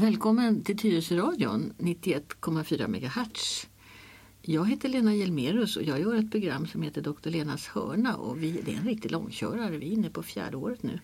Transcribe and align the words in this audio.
Välkommen 0.00 0.64
till 0.64 0.78
Tyresöradion 0.78 1.72
91,4 1.78 2.88
MHz. 2.88 3.66
Jag 4.42 4.68
heter 4.70 4.88
Lena 4.88 5.14
Hjelmerus 5.14 5.76
och 5.76 5.82
jag 5.82 6.00
gör 6.00 6.14
ett 6.14 6.30
program 6.30 6.66
som 6.66 6.82
heter 6.82 7.02
Dr. 7.02 7.30
Lenas 7.30 7.66
hörna 7.66 8.16
och 8.16 8.42
vi, 8.42 8.60
det 8.64 8.72
är 8.72 8.76
en 8.76 8.84
riktig 8.84 9.10
långkörare. 9.10 9.76
Vi 9.76 9.86
är 9.86 9.92
inne 9.92 10.10
på 10.10 10.22
fjärde 10.22 10.56
året 10.56 10.82
nu. 10.82 11.00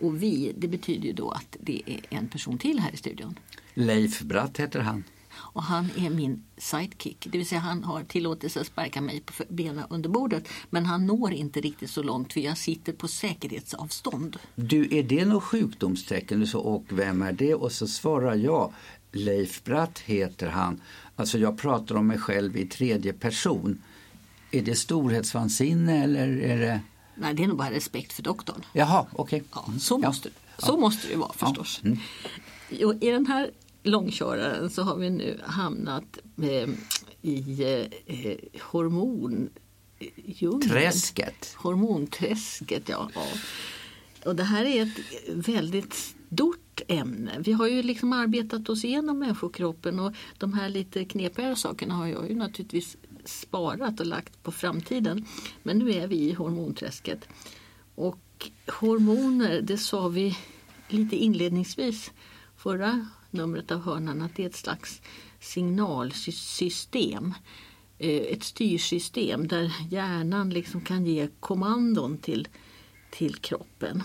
Och 0.00 0.22
vi, 0.22 0.52
det 0.56 0.68
betyder 0.68 1.06
ju 1.06 1.12
då 1.12 1.30
att 1.30 1.56
det 1.60 1.82
är 1.86 2.00
en 2.08 2.28
person 2.28 2.58
till 2.58 2.78
här 2.78 2.94
i 2.94 2.96
studion. 2.96 3.38
Leif 3.74 4.22
Bratt 4.22 4.60
heter 4.60 4.80
han. 4.80 5.04
Och 5.54 5.62
han 5.62 5.90
är 5.96 6.10
min 6.10 6.44
sidekick, 6.56 7.26
det 7.30 7.38
vill 7.38 7.46
säga 7.46 7.60
han 7.60 7.84
har 7.84 8.04
tillåtelse 8.04 8.60
att 8.60 8.66
sparka 8.66 9.00
mig 9.00 9.20
på 9.20 9.32
benen 9.48 9.84
under 9.90 10.08
bordet. 10.08 10.48
Men 10.70 10.86
han 10.86 11.06
når 11.06 11.32
inte 11.32 11.60
riktigt 11.60 11.90
så 11.90 12.02
långt 12.02 12.32
för 12.32 12.40
jag 12.40 12.58
sitter 12.58 12.92
på 12.92 13.08
säkerhetsavstånd. 13.08 14.36
Du, 14.54 14.96
är 14.98 15.02
det 15.02 15.24
något 15.24 15.42
sjukdomstecken? 15.42 16.40
Du 16.40 16.46
sa, 16.46 16.58
och 16.58 16.84
vem 16.88 17.22
är 17.22 17.32
det? 17.32 17.54
Och 17.54 17.72
så 17.72 17.86
svarar 17.86 18.34
jag, 18.34 18.72
Leif 19.12 19.64
Bratt 19.64 19.98
heter 19.98 20.48
han. 20.48 20.80
Alltså 21.16 21.38
jag 21.38 21.58
pratar 21.58 21.94
om 21.94 22.06
mig 22.06 22.18
själv 22.18 22.56
i 22.56 22.66
tredje 22.66 23.12
person. 23.12 23.82
Är 24.50 24.62
det 24.62 24.74
storhetsvansinne 24.74 26.04
eller 26.04 26.28
är 26.28 26.58
det? 26.58 26.80
Nej, 27.14 27.34
det 27.34 27.44
är 27.44 27.48
nog 27.48 27.58
bara 27.58 27.70
respekt 27.70 28.12
för 28.12 28.22
doktorn. 28.22 28.64
Jaha, 28.72 29.06
okej. 29.12 29.42
Okay. 29.52 29.72
Ja, 29.74 29.78
så 29.80 29.98
måste, 29.98 30.28
ja. 30.58 30.66
så 30.66 30.76
måste 30.76 31.08
det 31.08 31.16
vara 31.16 31.32
förstås. 31.32 31.80
Ja. 31.82 31.88
Mm. 31.88 31.98
I 33.00 33.10
den 33.10 33.26
här 33.26 33.50
långköraren 33.84 34.70
så 34.70 34.82
har 34.82 34.96
vi 34.96 35.10
nu 35.10 35.40
hamnat 35.44 36.18
eh, 36.42 36.68
i 37.22 37.62
eh, 38.06 38.60
hormon 38.60 39.50
Träsket. 40.68 41.54
Hormonträsket, 41.56 42.88
ja. 42.88 43.10
ja. 43.14 43.26
Och 44.24 44.36
det 44.36 44.42
här 44.42 44.64
är 44.64 44.82
ett 44.82 44.98
väldigt 45.46 45.94
stort 45.94 46.80
ämne. 46.88 47.32
Vi 47.38 47.52
har 47.52 47.68
ju 47.68 47.82
liksom 47.82 48.12
arbetat 48.12 48.68
oss 48.68 48.84
igenom 48.84 49.18
människokroppen 49.18 50.00
och 50.00 50.12
de 50.38 50.52
här 50.52 50.68
lite 50.68 51.04
knepigare 51.04 51.56
sakerna 51.56 51.94
har 51.94 52.06
jag 52.06 52.28
ju 52.28 52.34
naturligtvis 52.34 52.96
sparat 53.24 54.00
och 54.00 54.06
lagt 54.06 54.42
på 54.42 54.52
framtiden. 54.52 55.26
Men 55.62 55.78
nu 55.78 55.92
är 55.92 56.06
vi 56.06 56.16
i 56.16 56.32
hormonträsket. 56.32 57.28
Och 57.94 58.50
hormoner, 58.66 59.60
det 59.62 59.78
sa 59.78 60.08
vi 60.08 60.38
lite 60.88 61.16
inledningsvis 61.16 62.12
förra 62.56 63.06
numret 63.34 63.70
av 63.70 63.80
hörnan 63.80 64.22
att 64.22 64.36
det 64.36 64.42
är 64.42 64.46
ett 64.46 64.56
slags 64.56 65.02
signalsystem. 65.40 67.34
Eh, 67.98 68.10
ett 68.10 68.42
styrsystem 68.42 69.48
där 69.48 69.72
hjärnan 69.90 70.50
liksom 70.50 70.80
kan 70.80 71.06
ge 71.06 71.28
kommandon 71.40 72.18
till, 72.18 72.48
till 73.10 73.34
kroppen. 73.34 74.02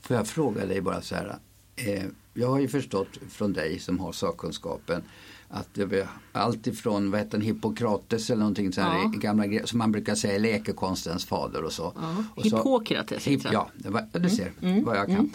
Får 0.00 0.16
jag 0.16 0.26
fråga 0.26 0.66
dig 0.66 0.80
bara 0.80 1.02
så 1.02 1.14
här. 1.14 1.38
Eh, 1.76 2.04
jag 2.34 2.48
har 2.48 2.58
ju 2.58 2.68
förstått 2.68 3.18
från 3.28 3.52
dig 3.52 3.78
som 3.78 4.00
har 4.00 4.12
sakkunskapen 4.12 5.02
att 5.48 5.74
det 5.74 5.84
var 5.84 6.08
allt 6.32 6.66
ifrån 6.66 7.10
vad 7.10 7.20
heter 7.20 7.40
Hippokrates 7.40 8.30
eller 8.30 8.40
någonting 8.40 8.72
så 8.72 8.80
här, 8.80 8.98
ja. 8.98 9.12
gamla 9.14 9.66
som 9.66 9.78
man 9.78 9.92
brukar 9.92 10.14
säga 10.14 10.38
läkekonstens 10.38 11.24
fader 11.24 11.64
och 11.64 11.72
så. 11.72 11.92
Ja. 11.96 12.24
Och 12.34 12.44
Hippokrates. 12.44 13.26
Hip, 13.26 13.40
ja, 13.52 13.70
det 13.74 13.90
var, 13.90 14.08
du 14.12 14.30
ser 14.30 14.52
mm. 14.60 14.72
mm. 14.72 14.84
vad 14.84 14.96
jag 14.96 15.06
kan. 15.06 15.14
Mm. 15.14 15.30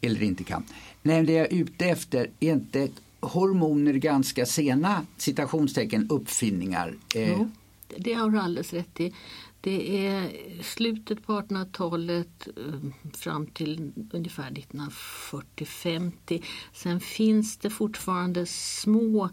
Eller 0.00 0.22
inte 0.22 0.44
kan. 0.44 0.64
Nej, 1.06 1.24
det 1.24 1.32
jag 1.32 1.52
är 1.52 1.56
ute 1.56 1.84
efter 1.84 2.30
är 2.40 2.52
inte 2.52 2.88
hormoner 3.20 3.92
ganska 3.92 4.46
sena 4.46 5.06
citationstecken 5.16 6.10
uppfinningar? 6.10 6.94
Eh. 7.14 7.30
Jo, 7.30 7.50
det 7.96 8.12
har 8.12 8.30
du 8.30 8.38
alldeles 8.38 8.72
rätt 8.72 9.00
i. 9.00 9.14
Det 9.60 10.06
är 10.06 10.30
slutet 10.62 11.26
på 11.26 11.32
1800-talet 11.32 12.48
eh, 12.56 12.74
fram 13.12 13.46
till 13.46 13.92
ungefär 14.12 14.50
1940-50. 14.50 16.44
Sen 16.72 17.00
finns 17.00 17.56
det 17.56 17.70
fortfarande 17.70 18.46
små, 18.46 19.30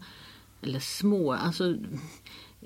eller 0.62 0.80
små, 0.80 1.32
alltså 1.32 1.74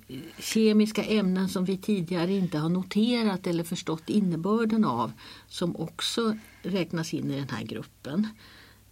eh, 0.09 0.19
kemiska 0.39 1.05
ämnen 1.05 1.49
som 1.49 1.65
vi 1.65 1.78
tidigare 1.78 2.33
inte 2.33 2.59
har 2.59 2.69
noterat 2.69 3.47
eller 3.47 3.65
förstått 3.65 4.09
innebörden 4.09 4.84
av 4.84 5.12
som 5.49 5.77
också 5.77 6.39
räknas 6.62 7.15
in 7.15 7.31
i 7.31 7.37
den 7.37 7.49
här 7.49 7.65
gruppen. 7.65 8.28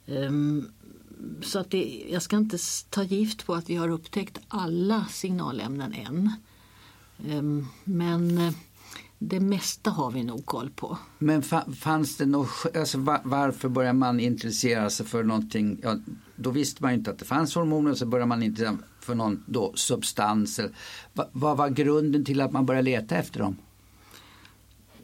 Ehm, 0.06 0.68
så 1.42 1.58
att 1.58 1.70
det, 1.70 2.04
jag 2.10 2.22
ska 2.22 2.36
inte 2.36 2.58
ta 2.90 3.02
gift 3.02 3.46
på 3.46 3.54
att 3.54 3.70
vi 3.70 3.76
har 3.76 3.88
upptäckt 3.88 4.38
alla 4.48 5.06
signalämnen 5.10 5.92
än. 5.92 6.30
Ehm, 7.28 7.66
men 7.84 8.38
eh, 8.38 8.52
det 9.18 9.40
mesta 9.40 9.90
har 9.90 10.10
vi 10.10 10.24
nog 10.24 10.46
koll 10.46 10.70
på. 10.70 10.98
Men 11.18 11.42
fanns 11.80 12.16
det 12.16 12.26
något, 12.26 12.76
alltså 12.76 12.98
varför 13.24 13.68
började 13.68 13.98
man 13.98 14.20
intressera 14.20 14.90
sig 14.90 15.06
för 15.06 15.22
någonting? 15.22 15.80
Ja, 15.82 15.98
då 16.36 16.50
visste 16.50 16.82
man 16.82 16.92
ju 16.92 16.98
inte 16.98 17.10
att 17.10 17.18
det 17.18 17.24
fanns 17.24 17.54
hormoner 17.54 17.94
så 17.94 18.06
började 18.06 18.28
man 18.28 18.42
intressera 18.42 18.76
sig 18.76 18.86
för 19.00 19.14
någon 19.14 19.44
då, 19.46 19.72
substans. 19.74 20.60
Vad, 21.12 21.28
vad 21.32 21.56
var 21.56 21.68
grunden 21.68 22.24
till 22.24 22.40
att 22.40 22.52
man 22.52 22.66
började 22.66 22.84
leta 22.84 23.16
efter 23.16 23.40
dem? 23.40 23.56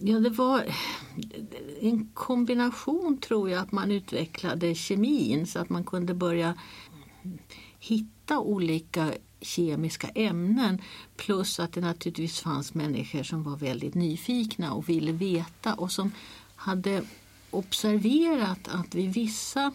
Ja, 0.03 0.19
det 0.21 0.31
var 0.31 0.65
en 1.81 2.11
kombination 2.15 3.19
tror 3.19 3.51
jag 3.51 3.63
att 3.63 3.73
man 3.73 3.91
utvecklade 3.91 4.75
kemin 4.75 5.47
så 5.47 5.59
att 5.59 5.69
man 5.69 5.85
kunde 5.85 6.15
börja 6.15 6.55
hitta 7.79 8.39
olika 8.39 9.13
kemiska 9.41 10.09
ämnen 10.09 10.83
plus 11.17 11.61
att 11.61 11.73
det 11.73 11.81
naturligtvis 11.81 12.41
fanns 12.41 12.75
människor 12.75 13.23
som 13.23 13.43
var 13.43 13.57
väldigt 13.57 13.95
nyfikna 13.95 14.73
och 14.73 14.89
ville 14.89 15.13
veta 15.13 15.75
och 15.75 15.93
som 15.93 16.13
hade 16.57 17.03
observerat 17.51 18.69
att 18.69 18.95
vid 18.95 19.13
vissa 19.13 19.73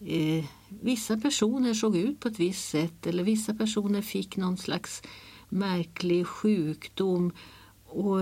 eh, 0.00 0.44
vissa 0.68 1.16
personer 1.16 1.74
såg 1.74 1.96
ut 1.96 2.20
på 2.20 2.28
ett 2.28 2.38
visst 2.38 2.68
sätt 2.68 3.06
eller 3.06 3.24
vissa 3.24 3.54
personer 3.54 4.02
fick 4.02 4.36
någon 4.36 4.56
slags 4.56 5.02
märklig 5.48 6.26
sjukdom. 6.26 7.32
Och 7.86 8.20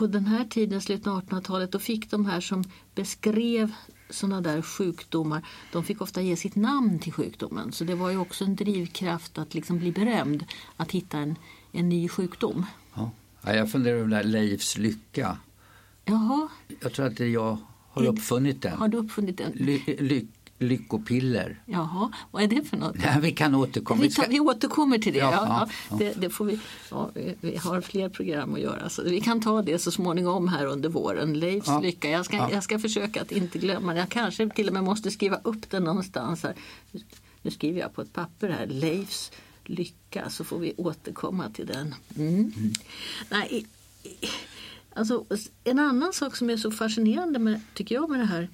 på 0.00 0.06
den 0.06 0.26
här 0.26 0.44
tiden, 0.44 0.80
slutet 0.80 1.06
av 1.06 1.22
1800-talet, 1.22 1.72
då 1.72 1.78
fick 1.78 2.10
de 2.10 2.26
här 2.26 2.40
som 2.40 2.64
beskrev 2.94 3.72
sådana 4.10 4.40
där 4.40 4.62
sjukdomar, 4.62 5.46
de 5.72 5.84
fick 5.84 6.00
ofta 6.00 6.20
ge 6.20 6.36
sitt 6.36 6.56
namn 6.56 6.98
till 6.98 7.12
sjukdomen. 7.12 7.72
Så 7.72 7.84
det 7.84 7.94
var 7.94 8.10
ju 8.10 8.18
också 8.18 8.44
en 8.44 8.56
drivkraft 8.56 9.38
att 9.38 9.54
liksom 9.54 9.78
bli 9.78 9.92
berömd, 9.92 10.44
att 10.76 10.92
hitta 10.92 11.18
en, 11.18 11.36
en 11.72 11.88
ny 11.88 12.08
sjukdom. 12.08 12.66
Ja. 12.94 13.10
jag 13.42 13.72
funderar 13.72 13.96
över 13.96 14.08
det 14.08 14.16
där 14.16 14.24
Leifs 14.24 14.78
lycka. 14.78 15.38
Jaha. 16.04 16.48
Jag 16.80 16.92
tror 16.92 17.06
att 17.06 17.20
jag 17.20 17.58
har 17.90 18.06
uppfunnit 18.06 18.62
den. 18.62 18.78
Har 18.78 18.88
du 18.88 18.98
uppfunnit 18.98 19.38
den? 19.38 19.52
Ly, 19.54 19.80
ly, 19.86 20.26
lyckopiller. 20.60 21.62
Jaha, 21.66 22.12
vad 22.30 22.42
är 22.42 22.48
det 22.48 22.64
för 22.64 22.76
något? 22.76 22.96
Ja, 23.04 23.18
vi 23.20 23.32
kan 23.32 23.54
återkomma. 23.54 24.02
Vi, 24.02 24.10
tar, 24.10 24.26
vi 24.28 24.40
återkommer 24.40 24.98
till 24.98 25.12
det. 25.12 25.18
Ja, 25.18 25.32
ja, 25.32 25.68
ja. 25.90 25.96
Det, 25.96 26.20
det, 26.20 26.30
får 26.30 26.44
vi, 26.44 26.58
vi 27.40 27.56
har 27.56 27.80
fler 27.80 28.08
program 28.08 28.54
att 28.54 28.60
göra 28.60 28.88
så 28.88 29.02
vi 29.02 29.20
kan 29.20 29.40
ta 29.40 29.62
det 29.62 29.78
så 29.78 29.90
småningom 29.90 30.48
här 30.48 30.66
under 30.66 30.88
våren. 30.88 31.38
Leifs 31.40 31.68
lycka. 31.82 32.10
Jag 32.10 32.24
ska, 32.24 32.36
jag 32.36 32.62
ska 32.62 32.78
försöka 32.78 33.22
att 33.22 33.32
inte 33.32 33.58
glömma 33.58 33.92
det. 33.92 33.98
Jag 33.98 34.08
kanske 34.08 34.48
till 34.48 34.66
och 34.66 34.74
med 34.74 34.84
måste 34.84 35.10
skriva 35.10 35.40
upp 35.44 35.70
den 35.70 35.84
någonstans. 35.84 36.42
Här. 36.42 36.54
Nu 37.42 37.50
skriver 37.50 37.80
jag 37.80 37.94
på 37.94 38.02
ett 38.02 38.12
papper 38.12 38.48
här. 38.48 38.66
Leifs 38.66 39.32
lycka 39.64 40.30
så 40.30 40.44
får 40.44 40.58
vi 40.58 40.74
återkomma 40.76 41.50
till 41.50 41.66
den. 41.66 41.94
Mm. 42.16 42.34
Mm. 42.34 42.72
Nej, 43.30 43.66
alltså, 44.94 45.24
en 45.64 45.78
annan 45.78 46.12
sak 46.12 46.36
som 46.36 46.50
är 46.50 46.56
så 46.56 46.70
fascinerande 46.70 47.38
med, 47.38 47.60
tycker 47.74 47.94
jag 47.94 48.10
med 48.10 48.20
det 48.20 48.26
här 48.26 48.48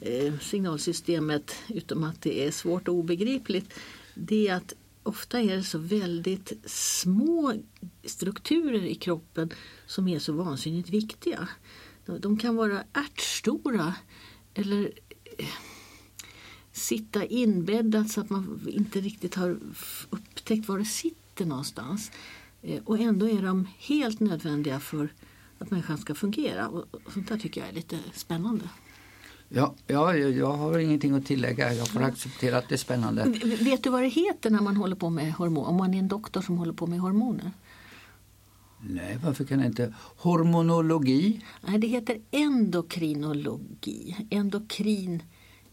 Eh, 0.00 0.38
signalsystemet, 0.38 1.54
utom 1.68 2.04
att 2.04 2.22
det 2.22 2.46
är 2.46 2.50
svårt 2.50 2.88
och 2.88 2.94
obegripligt, 2.94 3.74
det 4.14 4.48
är 4.48 4.54
att 4.54 4.74
ofta 5.02 5.40
är 5.40 5.56
det 5.56 5.62
så 5.62 5.78
väldigt 5.78 6.52
små 6.70 7.54
strukturer 8.04 8.84
i 8.84 8.94
kroppen 8.94 9.50
som 9.86 10.08
är 10.08 10.18
så 10.18 10.32
vansinnigt 10.32 10.90
viktiga. 10.90 11.48
De 12.20 12.38
kan 12.38 12.56
vara 12.56 12.84
ärtstora 12.92 13.94
eller 14.54 14.92
eh, 15.38 15.46
sitta 16.72 17.24
inbäddat 17.24 18.10
så 18.10 18.20
att 18.20 18.30
man 18.30 18.68
inte 18.68 19.00
riktigt 19.00 19.34
har 19.34 19.58
upptäckt 20.10 20.68
var 20.68 20.78
det 20.78 20.84
sitter 20.84 21.44
någonstans. 21.44 22.10
Eh, 22.62 22.82
och 22.84 22.98
ändå 22.98 23.28
är 23.28 23.42
de 23.42 23.68
helt 23.78 24.20
nödvändiga 24.20 24.80
för 24.80 25.08
att 25.58 25.70
människan 25.70 25.98
ska 25.98 26.14
fungera. 26.14 26.68
Och 26.68 27.12
sånt 27.12 27.28
där 27.28 27.38
tycker 27.38 27.60
jag 27.60 27.70
är 27.70 27.74
lite 27.74 27.98
spännande. 28.14 28.68
Ja, 29.48 29.74
ja, 29.86 30.16
jag 30.16 30.52
har 30.52 30.78
ingenting 30.78 31.14
att 31.14 31.26
tillägga. 31.26 31.74
Jag 31.74 31.88
får 31.88 32.02
acceptera 32.02 32.58
att 32.58 32.68
det 32.68 32.74
är 32.74 32.76
spännande. 32.76 33.24
Vet 33.60 33.82
du 33.82 33.90
vad 33.90 34.02
det 34.02 34.08
heter 34.08 34.50
när 34.50 34.60
man 34.60 34.76
håller 34.76 34.96
på 34.96 35.10
med 35.10 35.32
hormoner? 35.32 35.68
Om 35.68 35.76
man 35.76 35.94
är 35.94 35.98
en 35.98 36.08
doktor 36.08 36.42
som 36.42 36.58
håller 36.58 36.72
på 36.72 36.86
med 36.86 37.00
hormoner? 37.00 37.50
Nej, 38.80 39.18
varför 39.24 39.44
kan 39.44 39.58
det 39.58 39.66
inte? 39.66 39.94
Hormonologi? 40.16 41.40
Nej, 41.66 41.78
det 41.78 41.86
heter 41.86 42.20
endokrinologi. 42.30 44.16
Endokrin 44.30 45.22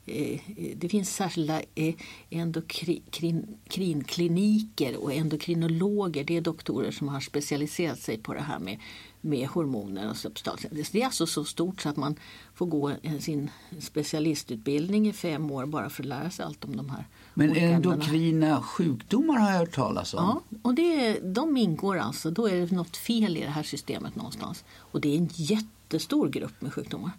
eh, 0.06 0.39
det 0.75 0.89
finns 0.89 1.15
särskilda 1.15 1.62
eh, 1.75 1.95
endokrinkliniker 2.29 5.03
och 5.03 5.13
endokrinologer. 5.13 6.24
Det 6.24 6.38
är 6.38 6.41
doktorer 6.41 6.91
som 6.91 7.07
har 7.07 7.19
specialiserat 7.19 8.00
sig 8.00 8.17
på 8.17 8.33
det 8.33 8.41
här 8.41 8.59
med, 8.59 8.79
med 9.21 9.47
hormoner 9.47 10.09
och 10.09 10.18
substanser. 10.18 10.69
Det 10.91 11.01
är 11.01 11.06
alltså 11.06 11.27
så 11.27 11.45
stort 11.45 11.81
så 11.81 11.89
att 11.89 11.97
man 11.97 12.15
får 12.53 12.65
gå 12.65 12.94
sin 13.19 13.51
specialistutbildning 13.79 15.07
i 15.07 15.13
fem 15.13 15.51
år 15.51 15.65
bara 15.65 15.89
för 15.89 16.03
att 16.03 16.07
lära 16.07 16.29
sig 16.29 16.45
allt 16.45 16.65
om 16.65 16.75
de 16.75 16.89
här 16.89 17.07
Men 17.33 17.56
endokrina 17.56 18.62
sjukdomar 18.62 19.39
har 19.39 19.51
jag 19.51 19.59
hört 19.59 19.75
talas 19.75 20.13
om. 20.13 20.19
Ja, 20.19 20.57
och 20.62 20.73
det, 20.73 21.19
de 21.19 21.57
ingår 21.57 21.97
alltså. 21.97 22.31
Då 22.31 22.47
är 22.47 22.56
det 22.56 22.75
något 22.75 22.97
fel 22.97 23.38
i 23.38 23.41
det 23.41 23.50
här 23.50 23.63
systemet 23.63 24.15
någonstans. 24.15 24.63
Och 24.77 25.01
det 25.01 25.13
är 25.13 25.18
en 25.18 25.29
jättestor 25.33 26.29
grupp 26.29 26.62
med 26.62 26.74
sjukdomar. 26.74 27.12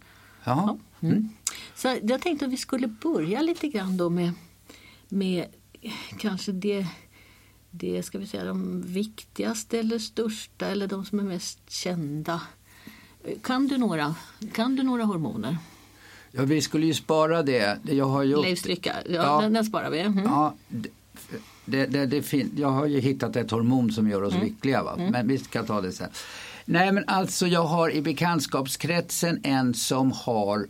Ja. 0.44 0.78
Mm. 1.00 1.14
Mm. 1.14 1.28
Så 1.74 1.98
jag 2.02 2.20
tänkte 2.20 2.46
att 2.46 2.52
vi 2.52 2.56
skulle 2.56 2.86
börja 2.86 3.42
lite 3.42 3.68
grann 3.68 3.96
då 3.96 4.10
med, 4.10 4.32
med 5.08 5.46
kanske 6.18 6.52
det, 6.52 6.86
det 7.74 8.02
ska 8.02 8.18
vi 8.18 8.26
säga, 8.26 8.44
de 8.44 8.82
viktigaste 8.82 9.78
eller 9.78 9.98
största 9.98 10.66
eller 10.66 10.86
de 10.86 11.04
som 11.04 11.18
är 11.18 11.22
mest 11.22 11.70
kända. 11.70 12.40
Kan 13.42 13.68
du 13.68 13.78
några, 13.78 14.14
kan 14.52 14.76
du 14.76 14.82
några 14.82 15.04
hormoner? 15.04 15.56
Ja, 16.30 16.42
vi 16.42 16.60
skulle 16.60 16.86
ju 16.86 16.94
spara 16.94 17.42
det. 17.42 17.78
Jag 17.82 18.04
har 18.04 18.22
gjort... 18.22 18.44
Leif 18.44 18.58
Stricka, 18.58 18.94
ja, 19.06 19.12
ja, 19.12 19.40
den, 19.40 19.52
den 19.52 19.64
sparar 19.64 19.90
vi. 19.90 20.00
Mm. 20.00 20.24
Ja, 20.24 20.54
det, 21.64 21.86
det, 21.86 22.06
det, 22.06 22.22
fin- 22.22 22.54
jag 22.56 22.70
har 22.70 22.86
ju 22.86 23.00
hittat 23.00 23.36
ett 23.36 23.50
hormon 23.50 23.92
som 23.92 24.08
gör 24.08 24.22
oss 24.22 24.34
mm. 24.34 24.46
lyckliga. 24.46 24.82
Va? 24.82 24.94
Mm. 24.98 25.12
Men 25.12 25.28
vi 25.28 25.38
ska 25.38 25.62
ta 25.62 25.80
det 25.80 25.92
sen. 25.92 26.10
Nej 26.64 26.92
men 26.92 27.04
alltså 27.06 27.46
jag 27.46 27.64
har 27.64 27.90
i 27.90 28.02
bekantskapskretsen 28.02 29.40
en 29.42 29.74
som 29.74 30.12
har 30.12 30.66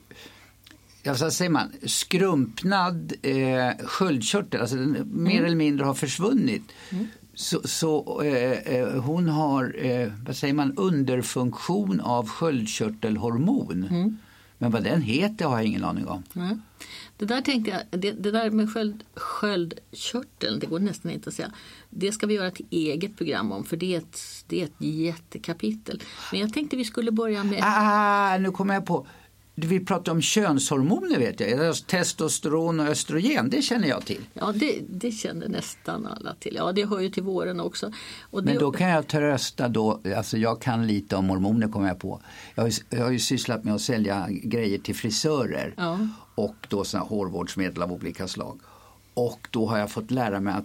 ja, 1.02 1.14
så 1.14 1.30
säger 1.30 1.50
man, 1.50 1.72
skrumpnad 1.86 3.12
eh, 3.22 3.86
sköldkörtel, 3.86 4.60
alltså 4.60 4.76
den 4.76 4.96
mm. 4.96 5.22
mer 5.22 5.44
eller 5.44 5.56
mindre 5.56 5.86
har 5.86 5.94
försvunnit. 5.94 6.62
Mm. 6.90 7.06
Så, 7.34 7.60
så 7.64 8.22
eh, 8.22 8.76
eh, 8.76 9.02
hon 9.02 9.28
har, 9.28 9.86
eh, 9.86 10.12
vad 10.26 10.36
säger 10.36 10.54
man, 10.54 10.76
underfunktion 10.76 12.00
av 12.00 12.28
sköldkörtelhormon. 12.28 13.86
Mm. 13.90 14.18
Men 14.58 14.70
vad 14.70 14.84
den 14.84 15.02
heter 15.02 15.44
har 15.44 15.56
jag 15.56 15.64
ingen 15.64 15.84
aning 15.84 16.06
om. 16.06 16.22
Mm. 16.36 16.62
Det 17.16 17.24
där 17.24 17.40
tänkte 17.40 17.70
jag, 17.70 18.00
det, 18.00 18.12
det 18.12 18.30
där 18.30 18.50
med 18.50 18.72
sköld, 18.72 19.04
sköldkörteln, 19.14 20.58
det 20.58 20.66
går 20.66 20.78
nästan 20.78 21.10
inte 21.10 21.28
att 21.28 21.34
säga. 21.34 21.52
Det 21.90 22.12
ska 22.12 22.26
vi 22.26 22.34
göra 22.34 22.46
ett 22.46 22.60
eget 22.70 23.16
program 23.16 23.52
om 23.52 23.64
för 23.64 23.76
det 23.76 23.94
är 23.94 23.98
ett, 23.98 24.20
det 24.46 24.60
är 24.60 24.64
ett 24.64 24.74
jättekapitel. 24.78 26.02
Men 26.32 26.40
jag 26.40 26.52
tänkte 26.52 26.76
vi 26.76 26.84
skulle 26.84 27.10
börja 27.10 27.44
med... 27.44 27.60
Ah, 27.62 28.38
nu 28.38 28.50
kommer 28.50 28.74
jag 28.74 28.86
på. 28.86 29.06
Vi 29.54 29.80
pratar 29.80 30.12
om 30.12 30.22
könshormoner 30.22 31.18
vet 31.18 31.40
jag. 31.40 31.86
Testosteron 31.86 32.80
och 32.80 32.86
östrogen, 32.86 33.50
det 33.50 33.62
känner 33.62 33.88
jag 33.88 34.04
till. 34.04 34.20
Ja, 34.34 34.52
det, 34.52 34.80
det 34.88 35.10
känner 35.10 35.48
nästan 35.48 36.06
alla 36.06 36.34
till. 36.34 36.54
Ja, 36.54 36.72
det 36.72 36.88
hör 36.88 37.00
ju 37.00 37.10
till 37.10 37.22
våren 37.22 37.60
också. 37.60 37.92
Och 38.20 38.44
Men 38.44 38.58
då 38.58 38.70
kan 38.70 38.88
jag 38.88 39.06
trösta 39.06 39.68
då, 39.68 40.00
alltså 40.16 40.38
jag 40.38 40.62
kan 40.62 40.86
lite 40.86 41.16
om 41.16 41.28
hormoner 41.28 41.68
kommer 41.68 41.88
jag 41.88 41.98
på. 41.98 42.20
Jag 42.54 42.62
har, 42.62 42.72
jag 42.90 43.04
har 43.04 43.10
ju 43.10 43.18
sysslat 43.18 43.64
med 43.64 43.74
att 43.74 43.80
sälja 43.80 44.26
grejer 44.30 44.78
till 44.78 44.94
frisörer 44.94 45.74
ja. 45.76 46.08
och 46.34 46.56
då 46.68 46.84
såna 46.84 47.04
hårvårdsmedel 47.04 47.82
av 47.82 47.92
olika 47.92 48.28
slag. 48.28 48.60
Och 49.14 49.48
då 49.50 49.66
har 49.66 49.78
jag 49.78 49.90
fått 49.90 50.10
lära 50.10 50.40
mig 50.40 50.54
att 50.54 50.64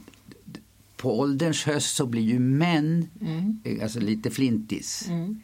på 0.98 1.19
ålderns 1.19 1.63
höst 1.63 1.95
så 1.95 2.06
blir 2.06 2.22
ju 2.22 2.39
män 2.39 3.10
mm. 3.22 3.62
alltså 3.84 4.00
lite 4.00 4.30
flintis. 4.30 5.07
Mm. 5.07 5.42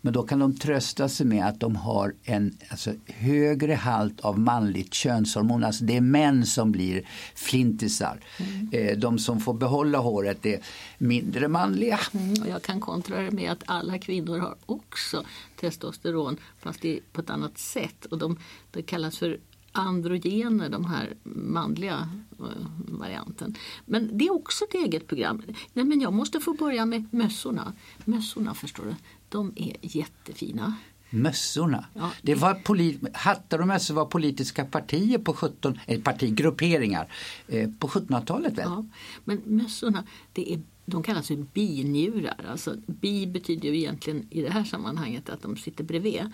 Men 0.00 0.12
då 0.12 0.22
kan 0.22 0.38
de 0.38 0.56
trösta 0.56 1.08
sig 1.08 1.26
med 1.26 1.46
att 1.46 1.60
de 1.60 1.76
har 1.76 2.14
en 2.24 2.58
alltså, 2.68 2.92
högre 3.06 3.74
halt 3.74 4.20
av 4.20 4.38
manligt 4.38 4.94
könshormon. 4.94 5.64
Alltså 5.64 5.84
det 5.84 5.96
är 5.96 6.00
män 6.00 6.46
som 6.46 6.72
blir 6.72 7.08
flintisar. 7.34 8.20
Mm. 8.36 8.68
Eh, 8.72 8.98
de 8.98 9.18
som 9.18 9.40
får 9.40 9.54
behålla 9.54 9.98
håret 9.98 10.46
är 10.46 10.60
mindre 10.98 11.48
manliga. 11.48 12.00
Mm, 12.12 12.42
och 12.42 12.48
jag 12.48 12.62
kan 12.62 12.80
kontra 12.80 13.22
det 13.22 13.30
med 13.30 13.52
att 13.52 13.62
alla 13.66 13.98
kvinnor 13.98 14.38
har 14.38 14.54
också 14.66 15.24
testosteron 15.60 16.36
fast 16.58 16.82
det 16.82 16.96
är 16.96 17.00
på 17.12 17.20
ett 17.20 17.30
annat 17.30 17.58
sätt. 17.58 18.04
Och 18.04 18.18
de, 18.18 18.38
det 18.70 18.82
kallas 18.82 19.18
för 19.18 19.38
androgener, 19.72 20.68
de 20.68 20.84
här 20.84 21.14
manliga 21.22 22.08
eh, 22.38 22.66
varianten. 22.76 23.54
Men 23.86 24.18
det 24.18 24.26
är 24.26 24.34
också 24.34 24.64
ett 24.64 24.74
eget 24.74 25.06
program. 25.06 25.42
Nej, 25.72 25.84
men 25.84 26.00
jag 26.00 26.12
måste 26.12 26.40
få 26.40 26.52
börja 26.52 26.86
med 26.86 27.08
mössorna. 27.10 27.72
Mössorna 28.04 28.54
förstår 28.54 28.84
du, 28.84 28.94
de 29.28 29.52
är 29.56 29.76
jättefina. 29.80 30.74
Mössorna. 31.10 31.86
Ja, 31.94 32.10
det 32.22 32.34
var 32.34 32.54
polit, 32.54 33.00
hattar 33.12 33.58
och 33.58 33.66
mössor 33.66 33.94
var 33.94 34.04
politiska 34.04 34.64
partier 34.64 35.18
på 35.18 35.34
17, 35.34 35.78
eh, 35.86 36.00
partigrupperingar 36.00 37.12
eh, 37.48 37.70
på 37.78 37.88
1700-talet 37.88 38.58
väl? 38.58 38.64
Ja, 38.64 38.86
men 39.24 39.42
mössorna, 39.44 40.04
det 40.32 40.52
är, 40.52 40.60
de 40.86 41.02
kallas 41.02 41.26
för 41.26 41.36
binjurar. 41.36 42.46
Alltså, 42.50 42.76
bi 42.86 43.26
betyder 43.26 43.68
ju 43.68 43.76
egentligen 43.76 44.26
i 44.30 44.42
det 44.42 44.50
här 44.50 44.64
sammanhanget 44.64 45.28
att 45.28 45.42
de 45.42 45.56
sitter 45.56 45.84
bredvid. 45.84 46.32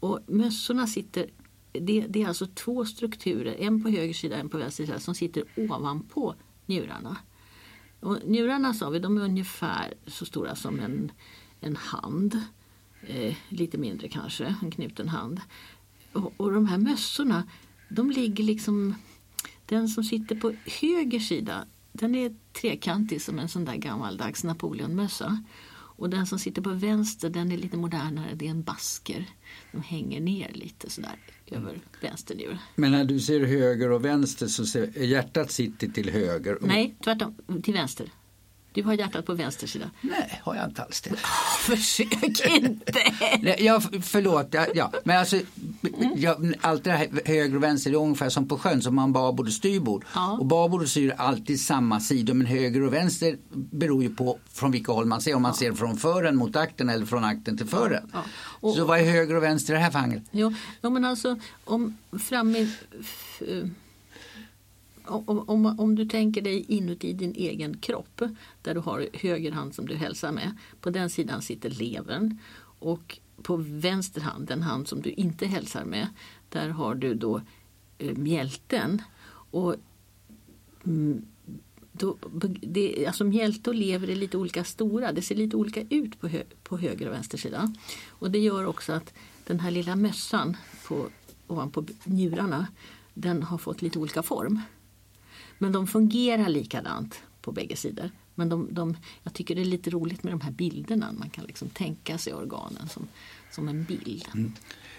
Och 0.00 0.20
mössorna 0.26 0.86
sitter 0.86 1.26
det, 1.72 2.00
det, 2.08 2.22
är 2.22 2.28
alltså 2.28 2.46
två 2.46 2.84
strukturer, 2.84 3.56
en 3.58 3.82
på 3.82 3.88
höger 3.88 4.14
sida 4.14 4.34
och 4.34 4.40
en 4.40 4.48
på 4.48 4.58
vänster 4.58 4.86
sida, 4.86 5.00
som 5.00 5.14
sitter 5.14 5.44
ovanpå 5.56 6.34
njurarna. 6.66 7.16
Och 8.00 8.18
njurarna 8.24 8.74
sa 8.74 8.90
vi, 8.90 8.98
de 8.98 9.18
är 9.18 9.22
ungefär 9.22 9.94
så 10.06 10.26
stora 10.26 10.54
som 10.54 10.80
en, 10.80 11.12
en 11.60 11.76
hand. 11.76 12.40
Eh, 13.02 13.36
lite 13.48 13.78
mindre 13.78 14.08
kanske, 14.08 14.54
en 14.62 14.70
knuten 14.70 15.08
hand. 15.08 15.40
Och, 16.12 16.32
och 16.36 16.52
de 16.52 16.66
här 16.66 16.78
mössorna, 16.78 17.48
de 17.88 18.10
ligger 18.10 18.44
liksom... 18.44 18.94
Den 19.66 19.88
som 19.88 20.04
sitter 20.04 20.36
på 20.36 20.52
höger 20.80 21.20
sida, 21.20 21.66
den 21.92 22.14
är 22.14 22.34
trekantig 22.52 23.22
som 23.22 23.38
en 23.38 23.48
sån 23.48 23.64
där 23.64 23.76
gammaldags 23.76 24.44
Napoleonmössa. 24.44 25.44
Och 25.98 26.10
den 26.10 26.26
som 26.26 26.38
sitter 26.38 26.62
på 26.62 26.70
vänster 26.70 27.30
den 27.30 27.52
är 27.52 27.56
lite 27.56 27.76
modernare, 27.76 28.34
det 28.34 28.46
är 28.46 28.50
en 28.50 28.62
basker. 28.62 29.26
De 29.72 29.82
hänger 29.82 30.20
ner 30.20 30.50
lite 30.54 30.90
sådär 30.90 31.16
över 31.46 31.80
vänster 32.00 32.34
njure. 32.34 32.58
Men 32.74 32.92
när 32.92 33.04
du 33.04 33.20
ser 33.20 33.40
höger 33.40 33.90
och 33.90 34.04
vänster 34.04 34.46
så 34.46 34.66
ser 34.66 35.02
hjärtat 35.02 35.50
sitter 35.50 35.88
till 35.88 36.10
höger? 36.10 36.58
Nej, 36.60 36.96
tvärtom, 37.04 37.34
till 37.62 37.74
vänster. 37.74 38.10
Du 38.78 38.84
har 38.84 38.94
hjärtat 38.94 39.26
på 39.26 39.34
vänster 39.34 39.66
sida. 39.66 39.90
Nej, 40.00 40.40
har 40.44 40.54
jag 40.54 40.64
inte 40.64 40.82
alls 40.82 41.00
det. 41.00 41.10
försök 41.58 42.46
inte! 42.46 42.98
Nej, 43.40 43.56
jag, 43.58 43.82
förlåt, 44.02 44.48
ja, 44.50 44.66
ja. 44.74 44.92
men 45.04 45.18
alltså 45.18 45.40
jag, 46.16 46.54
allt 46.60 46.84
det 46.84 46.90
här 46.90 47.08
höger 47.24 47.56
och 47.56 47.62
vänster 47.62 47.90
är 47.90 47.94
ungefär 47.94 48.28
som 48.28 48.48
på 48.48 48.58
sjön, 48.58 48.82
som 48.82 48.94
man 48.94 49.12
babord 49.12 49.46
och 49.46 49.52
styrbord. 49.52 50.04
Ja. 50.14 50.32
Och 50.32 50.46
babord 50.46 50.82
och 50.82 50.88
styr 50.88 51.10
är 51.10 51.16
alltid 51.16 51.60
samma 51.60 52.00
sidor, 52.00 52.34
men 52.34 52.46
höger 52.46 52.82
och 52.82 52.92
vänster 52.92 53.36
beror 53.52 54.02
ju 54.02 54.14
på 54.14 54.38
från 54.52 54.70
vilka 54.70 54.92
håll 54.92 55.06
man 55.06 55.20
ser. 55.20 55.34
Om 55.34 55.42
man 55.42 55.50
ja. 55.50 55.56
ser 55.56 55.72
från 55.72 55.96
fören 55.96 56.36
mot 56.36 56.56
akten 56.56 56.88
eller 56.88 57.06
från 57.06 57.24
akten 57.24 57.56
till 57.56 57.66
fören. 57.66 58.10
Ja. 58.12 58.22
Och, 58.60 58.74
så 58.74 58.84
vad 58.84 59.00
är 59.00 59.04
höger 59.04 59.34
och 59.34 59.42
vänster 59.42 59.72
i 59.72 59.76
det 59.76 59.82
här 59.82 59.90
fallet? 59.90 60.22
Ja, 60.30 60.52
ja 60.80 60.90
men 60.90 61.04
alltså 61.04 61.36
om 61.64 61.96
framme 62.18 62.68
om, 65.08 65.44
om, 65.48 65.66
om, 65.66 65.94
du 65.94 66.06
tänker 66.06 66.42
dig 66.42 66.64
inuti 66.68 67.12
din 67.12 67.34
egen 67.34 67.76
kropp 67.78 68.22
där 68.62 68.74
du 68.74 68.80
har 68.80 69.08
höger 69.12 69.52
hand 69.52 69.74
som 69.74 69.86
du 69.86 69.94
hälsar 69.94 70.32
med. 70.32 70.56
På 70.80 70.90
den 70.90 71.10
sidan 71.10 71.42
sitter 71.42 71.70
levern 71.70 72.38
och 72.78 73.18
på 73.42 73.56
vänster 73.56 74.20
hand, 74.20 74.46
den 74.46 74.62
hand 74.62 74.88
som 74.88 75.02
du 75.02 75.10
inte 75.10 75.46
hälsar 75.46 75.84
med, 75.84 76.08
där 76.48 76.68
har 76.68 76.94
du 76.94 77.14
då 77.14 77.40
eh, 77.98 78.16
mjälten. 78.16 79.02
Och, 79.50 79.74
mm, 80.84 81.26
då, 81.92 82.16
det, 82.60 83.06
alltså 83.06 83.24
mjälte 83.24 83.70
och 83.70 83.76
lever 83.76 84.10
är 84.10 84.16
lite 84.16 84.36
olika 84.36 84.64
stora, 84.64 85.12
det 85.12 85.22
ser 85.22 85.34
lite 85.34 85.56
olika 85.56 85.82
ut 85.90 86.20
på, 86.20 86.28
hö, 86.28 86.42
på 86.62 86.78
höger 86.78 87.06
och 87.06 87.14
vänster 87.14 87.38
sida. 87.38 87.72
Och 88.08 88.30
det 88.30 88.38
gör 88.38 88.66
också 88.66 88.92
att 88.92 89.14
den 89.46 89.60
här 89.60 89.70
lilla 89.70 89.96
mössan 89.96 90.56
på, 90.86 91.08
ovanpå 91.46 91.84
njurarna, 92.04 92.66
den 93.14 93.42
har 93.42 93.58
fått 93.58 93.82
lite 93.82 93.98
olika 93.98 94.22
form. 94.22 94.60
Men 95.58 95.72
de 95.72 95.86
fungerar 95.86 96.48
likadant 96.48 97.22
på 97.42 97.52
bägge 97.52 97.76
sidor. 97.76 98.10
Men 98.34 98.48
de, 98.48 98.68
de, 98.70 98.96
jag 99.22 99.34
tycker 99.34 99.54
det 99.54 99.60
är 99.60 99.64
lite 99.64 99.90
roligt 99.90 100.22
med 100.22 100.32
de 100.32 100.40
här 100.40 100.50
bilderna. 100.50 101.12
Man 101.18 101.30
kan 101.30 101.44
liksom 101.44 101.68
tänka 101.68 102.18
sig 102.18 102.34
organen 102.34 102.88
som, 102.88 103.08
som 103.50 103.68
en 103.68 103.84
bild. 103.84 104.28
Mm. 104.34 104.52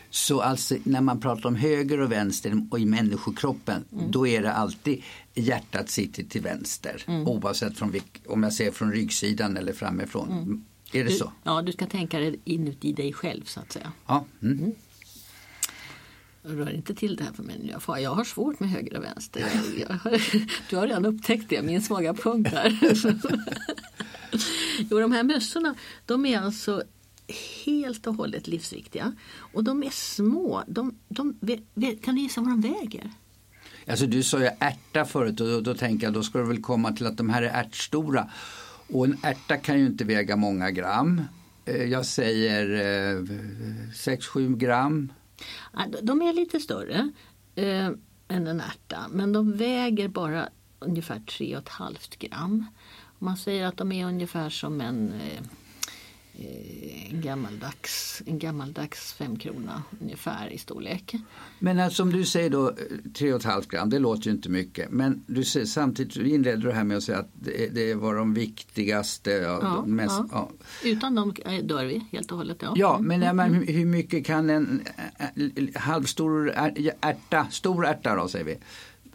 Så 0.09 0.41
alltså 0.41 0.75
när 0.83 1.01
man 1.01 1.19
pratar 1.19 1.49
om 1.49 1.55
höger 1.55 1.99
och 1.99 2.11
vänster 2.11 2.67
och 2.71 2.79
i 2.79 2.85
människokroppen 2.85 3.85
mm. 3.91 4.11
då 4.11 4.27
är 4.27 4.41
det 4.41 4.53
alltid 4.53 5.03
hjärtat 5.33 5.89
sitter 5.89 6.23
till 6.23 6.41
vänster 6.41 7.03
mm. 7.07 7.27
oavsett 7.27 7.77
från 7.77 7.93
om 8.27 8.43
jag 8.43 8.53
ser 8.53 8.71
från 8.71 8.91
ryggsidan 8.91 9.57
eller 9.57 9.73
framifrån. 9.73 10.31
Mm. 10.31 10.65
Är 10.91 11.03
det 11.03 11.09
du, 11.09 11.15
så? 11.15 11.31
Ja, 11.43 11.61
du 11.61 11.71
ska 11.71 11.85
tänka 11.85 12.19
dig 12.19 12.39
inuti 12.43 12.93
dig 12.93 13.13
själv 13.13 13.43
så 13.43 13.59
att 13.59 13.71
säga. 13.71 13.91
Ja. 14.07 14.25
Rör 16.49 16.69
inte 16.69 16.95
till 16.95 17.15
det 17.15 17.23
här 17.23 17.33
för 17.33 17.43
mig. 17.43 17.73
Jag, 17.87 18.01
jag 18.01 18.15
har 18.15 18.23
svårt 18.23 18.59
med 18.59 18.69
höger 18.69 18.97
och 18.97 19.03
vänster. 19.03 19.41
Jag, 19.79 19.99
jag, 20.03 20.21
du 20.69 20.75
har 20.75 20.87
redan 20.87 21.05
upptäckt 21.05 21.49
det, 21.49 21.61
min 21.61 21.81
svaga 21.81 22.13
punkt 22.13 22.51
här. 22.53 22.79
jo, 24.89 24.99
de 24.99 25.11
här 25.11 25.23
mössorna 25.23 25.75
de 26.05 26.25
är 26.25 26.39
alltså 26.39 26.83
helt 27.65 28.07
och 28.07 28.15
hållet 28.15 28.47
livsviktiga. 28.47 29.13
Och 29.53 29.63
de 29.63 29.83
är 29.83 29.89
små. 29.89 30.63
De, 30.67 30.95
de, 31.07 31.35
kan 32.01 32.15
du 32.15 32.21
gissa 32.21 32.41
vad 32.41 32.49
de 32.49 32.61
väger? 32.61 33.11
Alltså 33.87 34.05
du 34.05 34.23
sa 34.23 34.39
ju 34.39 34.49
ärta 34.59 35.05
förut 35.05 35.41
och 35.41 35.47
då, 35.47 35.61
då 35.61 35.73
tänker 35.73 36.07
jag 36.07 36.13
då 36.13 36.23
ska 36.23 36.39
det 36.39 36.45
väl 36.45 36.61
komma 36.61 36.91
till 36.91 37.05
att 37.05 37.17
de 37.17 37.29
här 37.29 37.41
är 37.41 37.61
ärtstora. 37.61 38.29
Och 38.87 39.05
en 39.05 39.17
ärta 39.23 39.57
kan 39.57 39.79
ju 39.79 39.85
inte 39.85 40.03
väga 40.03 40.35
många 40.35 40.71
gram. 40.71 41.21
Eh, 41.65 41.83
jag 41.83 42.05
säger 42.05 42.65
6-7 43.93 44.57
gram. 44.57 45.11
De 46.01 46.21
är 46.21 46.33
lite 46.33 46.59
större 46.59 47.11
eh, 47.55 47.87
än 48.27 48.47
en 48.47 48.61
ärta 48.61 49.07
men 49.09 49.33
de 49.33 49.53
väger 49.53 50.07
bara 50.07 50.49
ungefär 50.79 51.19
3,5 51.19 52.27
gram. 52.27 52.65
Man 53.19 53.37
säger 53.37 53.65
att 53.65 53.77
de 53.77 53.91
är 53.91 54.05
ungefär 54.05 54.49
som 54.49 54.81
en 54.81 55.13
eh, 55.13 55.41
en 57.11 57.21
gammaldags, 57.21 58.21
en 58.25 58.39
gammaldags 58.39 59.13
femkrona 59.13 59.83
ungefär 60.01 60.49
i 60.53 60.57
storlek. 60.57 61.15
Men 61.59 61.79
alltså, 61.79 61.95
som 61.95 62.11
du 62.11 62.25
säger 62.25 62.49
då 62.49 62.71
3,5 62.71 63.49
eh, 63.49 63.61
gram, 63.67 63.89
det 63.89 63.99
låter 63.99 64.25
ju 64.25 64.31
inte 64.31 64.49
mycket. 64.49 64.91
Men 64.91 65.23
du 65.27 65.43
säger, 65.43 65.65
samtidigt 65.65 66.15
inleder 66.15 66.57
du 66.57 66.71
här 66.71 66.83
med 66.83 66.97
att 66.97 67.03
säga 67.03 67.19
att 67.19 67.29
det, 67.33 67.67
det 67.67 67.93
var 67.93 68.15
de 68.15 68.33
viktigaste. 68.33 69.31
Ja, 69.31 69.59
ja, 69.61 69.83
de 69.85 69.95
mest, 69.95 70.21
ja. 70.31 70.51
Utan 70.83 71.15
dem 71.15 71.33
eh, 71.45 71.65
dör 71.65 71.85
vi 71.85 72.05
helt 72.11 72.31
och 72.31 72.37
hållet. 72.37 72.57
Ja, 72.61 72.73
ja 72.75 72.99
men, 72.99 73.23
mm. 73.23 73.35
men 73.35 73.67
hur 73.67 73.85
mycket 73.85 74.25
kan 74.25 74.49
en 74.49 74.81
halvstor 75.75 76.53
ärta, 77.01 77.47
stor 77.51 77.85
ärta 77.85 78.15
då 78.15 78.27
säger 78.27 78.45
vi, 78.45 78.57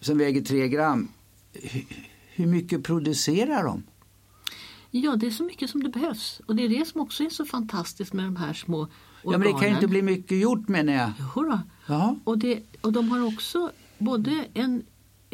som 0.00 0.18
väger 0.18 0.40
3 0.40 0.68
gram, 0.68 1.08
hur 2.34 2.46
mycket 2.46 2.84
producerar 2.84 3.64
de? 3.64 3.82
Ja, 4.96 5.16
det 5.16 5.26
är 5.26 5.30
så 5.30 5.44
mycket 5.44 5.70
som 5.70 5.82
det 5.82 5.88
behövs. 5.88 6.40
Och 6.46 6.56
det 6.56 6.64
är 6.64 6.68
det 6.68 6.88
som 6.88 7.00
också 7.00 7.24
är 7.24 7.30
så 7.30 7.44
fantastiskt 7.44 8.12
med 8.12 8.24
de 8.24 8.36
här 8.36 8.52
små 8.52 8.78
organen. 8.78 8.92
Ja, 9.22 9.38
men 9.38 9.40
det 9.40 9.52
kan 9.52 9.68
ju 9.68 9.74
inte 9.74 9.86
bli 9.86 10.02
mycket 10.02 10.38
gjort 10.38 10.68
menar 10.68 10.92
jag. 10.92 11.12
Jodå. 11.36 11.60
Ja. 11.86 12.16
Och, 12.24 12.38
det, 12.38 12.62
och 12.80 12.92
de 12.92 13.08
har 13.08 13.26
också 13.26 13.72
både 13.98 14.44
en 14.54 14.82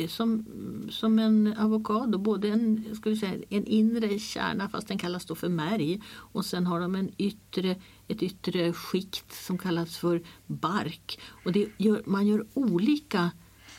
som, 0.08 0.46
som 0.90 1.18
en 1.18 1.54
avokado, 1.58 2.18
både 2.18 2.48
en, 2.48 2.94
ska 2.96 3.10
vi 3.10 3.16
säga, 3.16 3.34
en 3.48 3.66
inre 3.66 4.18
kärna 4.18 4.68
fast 4.68 4.88
den 4.88 4.98
kallas 4.98 5.24
då 5.24 5.34
för 5.34 5.48
märg 5.48 6.02
och 6.10 6.44
sen 6.44 6.66
har 6.66 6.80
de 6.80 6.94
en 6.94 7.10
yttre, 7.18 7.76
ett 8.08 8.22
yttre 8.22 8.72
skikt 8.72 9.32
som 9.46 9.58
kallas 9.58 9.96
för 9.96 10.22
bark. 10.46 11.20
Och 11.44 11.52
det 11.52 11.68
gör, 11.76 12.02
man 12.06 12.26
gör 12.26 12.46
olika 12.54 13.30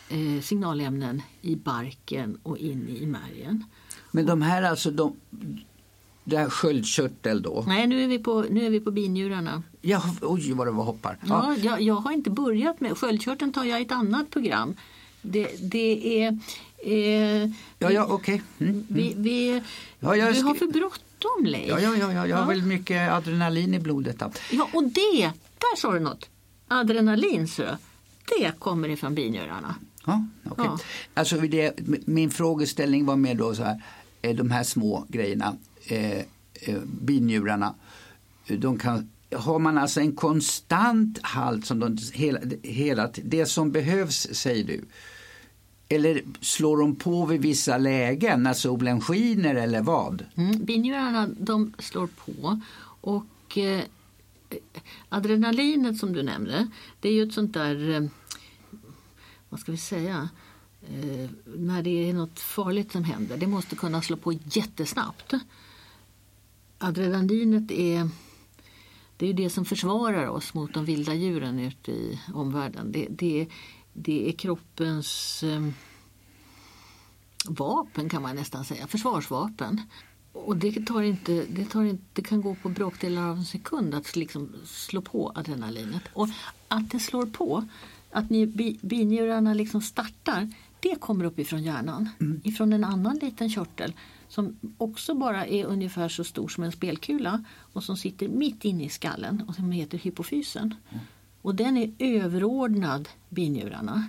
eh, 0.09 0.41
signalämnen 0.41 1.21
i 1.41 1.55
barken 1.55 2.39
och 2.43 2.57
in 2.57 2.89
i 2.89 3.05
märgen. 3.05 3.63
Men 4.11 4.25
de 4.25 4.41
här 4.41 4.63
alltså, 4.63 4.91
de, 4.91 5.15
det 6.23 6.37
här 6.37 6.49
sköldkörtel 6.49 7.41
då? 7.41 7.63
Nej, 7.67 7.87
nu 7.87 8.03
är 8.03 8.07
vi 8.07 8.19
på, 8.19 8.45
nu 8.49 8.65
är 8.65 8.69
vi 8.69 8.79
på 8.79 8.91
binjurarna. 8.91 9.63
Ja, 9.81 10.03
oj 10.21 10.53
vad 10.53 10.67
det 10.67 10.71
var 10.71 10.83
hoppar. 10.83 11.17
Ja. 11.21 11.27
ja 11.27 11.55
jag, 11.63 11.81
jag, 11.81 11.95
har 11.95 12.11
inte 12.11 12.29
börjat 12.29 12.81
med 12.81 12.97
sköldkörteln 12.97 13.53
tar 13.53 13.63
jag 13.63 13.79
i 13.79 13.83
ett 13.83 13.91
annat 13.91 14.29
program. 14.29 14.75
Det, 15.21 15.71
det 15.71 16.23
är... 16.23 16.39
Eh, 16.83 17.49
ja, 17.79 17.91
ja, 17.91 18.05
okej. 18.09 18.41
Okay. 18.55 18.67
Mm, 18.69 18.85
vi, 18.89 19.11
mm. 19.11 19.23
vi, 19.23 19.61
ja, 19.99 20.15
jag, 20.15 20.25
har 20.25 20.55
för 20.55 20.67
bråttom. 20.67 21.45
Ja, 21.45 21.79
ja, 21.79 21.95
ja, 21.95 22.13
ja, 22.13 22.27
jag 22.27 22.37
har 22.37 22.47
väl 22.47 22.61
mycket 22.61 23.11
adrenalin 23.11 23.73
i 23.73 23.79
blodet. 23.79 24.19
Då. 24.19 24.31
Ja, 24.51 24.69
och 24.73 24.83
det, 24.83 25.31
där 25.57 25.75
sa 25.77 25.93
du 25.93 25.99
något. 25.99 26.29
Adrenalin, 26.67 27.47
så, 27.47 27.63
det 28.25 28.59
kommer 28.59 28.89
ifrån 28.89 29.15
binjurarna. 29.15 29.75
Ja, 30.05 30.25
okay. 30.51 30.65
ja. 30.65 30.79
Alltså, 31.13 31.37
det, 31.37 31.79
min 32.05 32.31
frågeställning 32.31 33.05
var 33.05 33.15
mer 33.15 33.35
då 33.35 33.55
så 33.55 33.63
här, 33.63 33.81
de 34.33 34.51
här 34.51 34.63
små 34.63 35.05
grejerna 35.09 35.55
Eh, 35.85 36.19
eh, 36.53 36.79
binjurarna. 36.85 37.75
De 38.47 38.79
kan, 38.79 39.09
har 39.35 39.59
man 39.59 39.77
alltså 39.77 39.99
en 39.99 40.15
konstant 40.15 41.19
halt 41.21 41.65
som 41.65 41.79
de 41.79 41.97
hela, 42.13 42.39
hela 42.63 43.09
det 43.23 43.45
som 43.45 43.71
behövs 43.71 44.27
säger 44.31 44.63
du. 44.63 44.85
Eller 45.89 46.23
slår 46.41 46.77
de 46.77 46.95
på 46.95 47.25
vid 47.25 47.41
vissa 47.41 47.77
lägen 47.77 48.43
när 48.43 48.53
solen 48.53 49.01
skiner 49.01 49.55
eller 49.55 49.81
vad? 49.81 50.25
Mm, 50.35 50.65
binjurarna 50.65 51.29
de 51.39 51.73
slår 51.79 52.07
på 52.07 52.61
och 53.01 53.57
eh, 53.57 53.83
adrenalinet 55.09 55.97
som 55.97 56.13
du 56.13 56.23
nämnde 56.23 56.67
det 56.99 57.09
är 57.09 57.13
ju 57.13 57.23
ett 57.23 57.33
sånt 57.33 57.53
där, 57.53 57.89
eh, 57.89 58.09
vad 59.49 59.59
ska 59.59 59.71
vi 59.71 59.77
säga, 59.77 60.29
eh, 60.81 61.29
när 61.45 61.83
det 61.83 62.09
är 62.09 62.13
något 62.13 62.39
farligt 62.39 62.91
som 62.91 63.03
händer. 63.03 63.37
Det 63.37 63.47
måste 63.47 63.75
kunna 63.75 64.01
slå 64.01 64.17
på 64.17 64.33
jättesnabbt 64.33 65.33
adrenalinet 66.83 67.71
är 67.71 68.09
det 69.17 69.29
är 69.29 69.33
det 69.33 69.49
som 69.49 69.65
försvarar 69.65 70.27
oss 70.27 70.53
mot 70.53 70.73
de 70.73 70.85
vilda 70.85 71.13
djuren 71.13 71.59
ute 71.59 71.91
i 71.91 72.19
omvärlden. 72.33 72.91
Det, 72.91 73.07
det, 73.09 73.47
det 73.93 74.29
är 74.29 74.31
kroppens 74.31 75.43
eh, 75.43 75.67
vapen 77.45 78.09
kan 78.09 78.21
man 78.21 78.35
nästan 78.35 78.65
säga, 78.65 78.87
försvarsvapen. 78.87 79.81
Och 80.33 80.57
det, 80.57 80.85
tar 80.85 81.01
inte, 81.01 81.45
det, 81.49 81.65
tar 81.65 81.83
inte, 81.83 82.03
det 82.13 82.21
kan 82.21 82.41
gå 82.41 82.55
på 82.55 82.69
bråkdelar 82.69 83.29
av 83.29 83.37
en 83.37 83.45
sekund 83.45 83.95
att 83.95 84.15
liksom 84.15 84.55
slå 84.65 85.01
på 85.01 85.31
adrenalinet. 85.35 86.03
Och 86.13 86.27
att 86.67 86.91
det 86.91 86.99
slår 86.99 87.25
på, 87.25 87.67
att 88.11 88.29
ni, 88.29 88.77
binjurarna 88.81 89.53
liksom 89.53 89.81
startar, 89.81 90.53
det 90.79 90.95
kommer 90.99 91.25
uppifrån 91.25 91.63
hjärnan. 91.63 92.09
Mm. 92.19 92.41
Ifrån 92.43 92.73
en 92.73 92.83
annan 92.83 93.17
liten 93.17 93.49
körtel 93.49 93.93
som 94.31 94.59
också 94.77 95.13
bara 95.13 95.45
är 95.45 95.65
ungefär 95.65 96.09
så 96.09 96.23
stor 96.23 96.47
som 96.47 96.63
en 96.63 96.71
spelkula 96.71 97.43
och 97.73 97.83
som 97.83 97.97
sitter 97.97 98.27
mitt 98.27 98.65
inne 98.65 98.83
i 98.83 98.89
skallen 98.89 99.43
och 99.47 99.55
som 99.55 99.71
heter 99.71 99.97
hypofysen. 99.97 100.75
Mm. 100.89 101.03
Och 101.41 101.55
den 101.55 101.77
är 101.77 101.91
överordnad 101.99 103.09
binjurarna. 103.29 104.03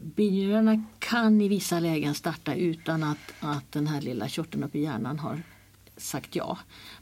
Binjurarna 0.00 0.84
kan 0.98 1.40
i 1.40 1.48
vissa 1.48 1.80
lägen 1.80 2.14
starta 2.14 2.54
utan 2.54 3.02
att, 3.02 3.18
att 3.40 3.72
den 3.72 3.86
här 3.86 4.00
lilla 4.00 4.28
körteln 4.28 4.64
uppe 4.64 4.78
i 4.78 4.82
hjärnan 4.82 5.18
har 5.18 5.42
sagt 5.96 6.36
ja. 6.36 6.58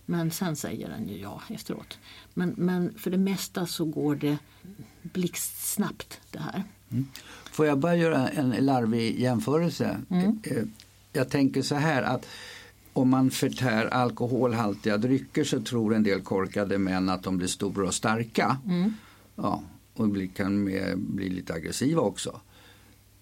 Men 0.07 0.31
sen 0.31 0.57
säger 0.57 0.89
den 0.89 1.09
ju 1.09 1.19
ja 1.19 1.43
efteråt. 1.49 1.99
Men, 2.35 2.55
men 2.57 2.95
för 2.99 3.11
det 3.11 3.19
mesta 3.19 3.67
så 3.67 3.85
går 3.85 4.17
det 4.17 4.39
blixtsnabbt 5.03 6.21
det 6.31 6.39
här. 6.39 6.65
Mm. 6.91 7.09
Får 7.53 7.67
jag 7.67 7.79
bara 7.79 7.97
göra 7.97 8.29
en 8.29 8.51
larvig 8.51 9.21
jämförelse? 9.21 10.01
Mm. 10.11 10.41
Jag 11.17 11.29
tänker 11.29 11.63
så 11.63 11.75
här 11.75 12.03
att 12.03 12.27
om 12.93 13.09
man 13.09 13.31
förtär 13.31 13.87
alkoholhaltiga 13.87 14.99
drycker 14.99 15.45
så 15.45 15.61
tror 15.61 15.95
en 15.95 16.03
del 16.03 16.21
korkade 16.21 16.79
män 16.79 17.09
att 17.09 17.23
de 17.23 17.37
blir 17.37 17.49
stora 17.49 17.87
och 17.87 17.95
starka. 17.95 18.59
Mm. 18.67 18.93
Ja, 19.37 19.63
och 19.95 20.09
bli, 20.09 20.29
kan 20.29 20.65
bli 20.97 21.29
lite 21.29 21.55
aggressiva 21.55 22.01
också. 22.01 22.41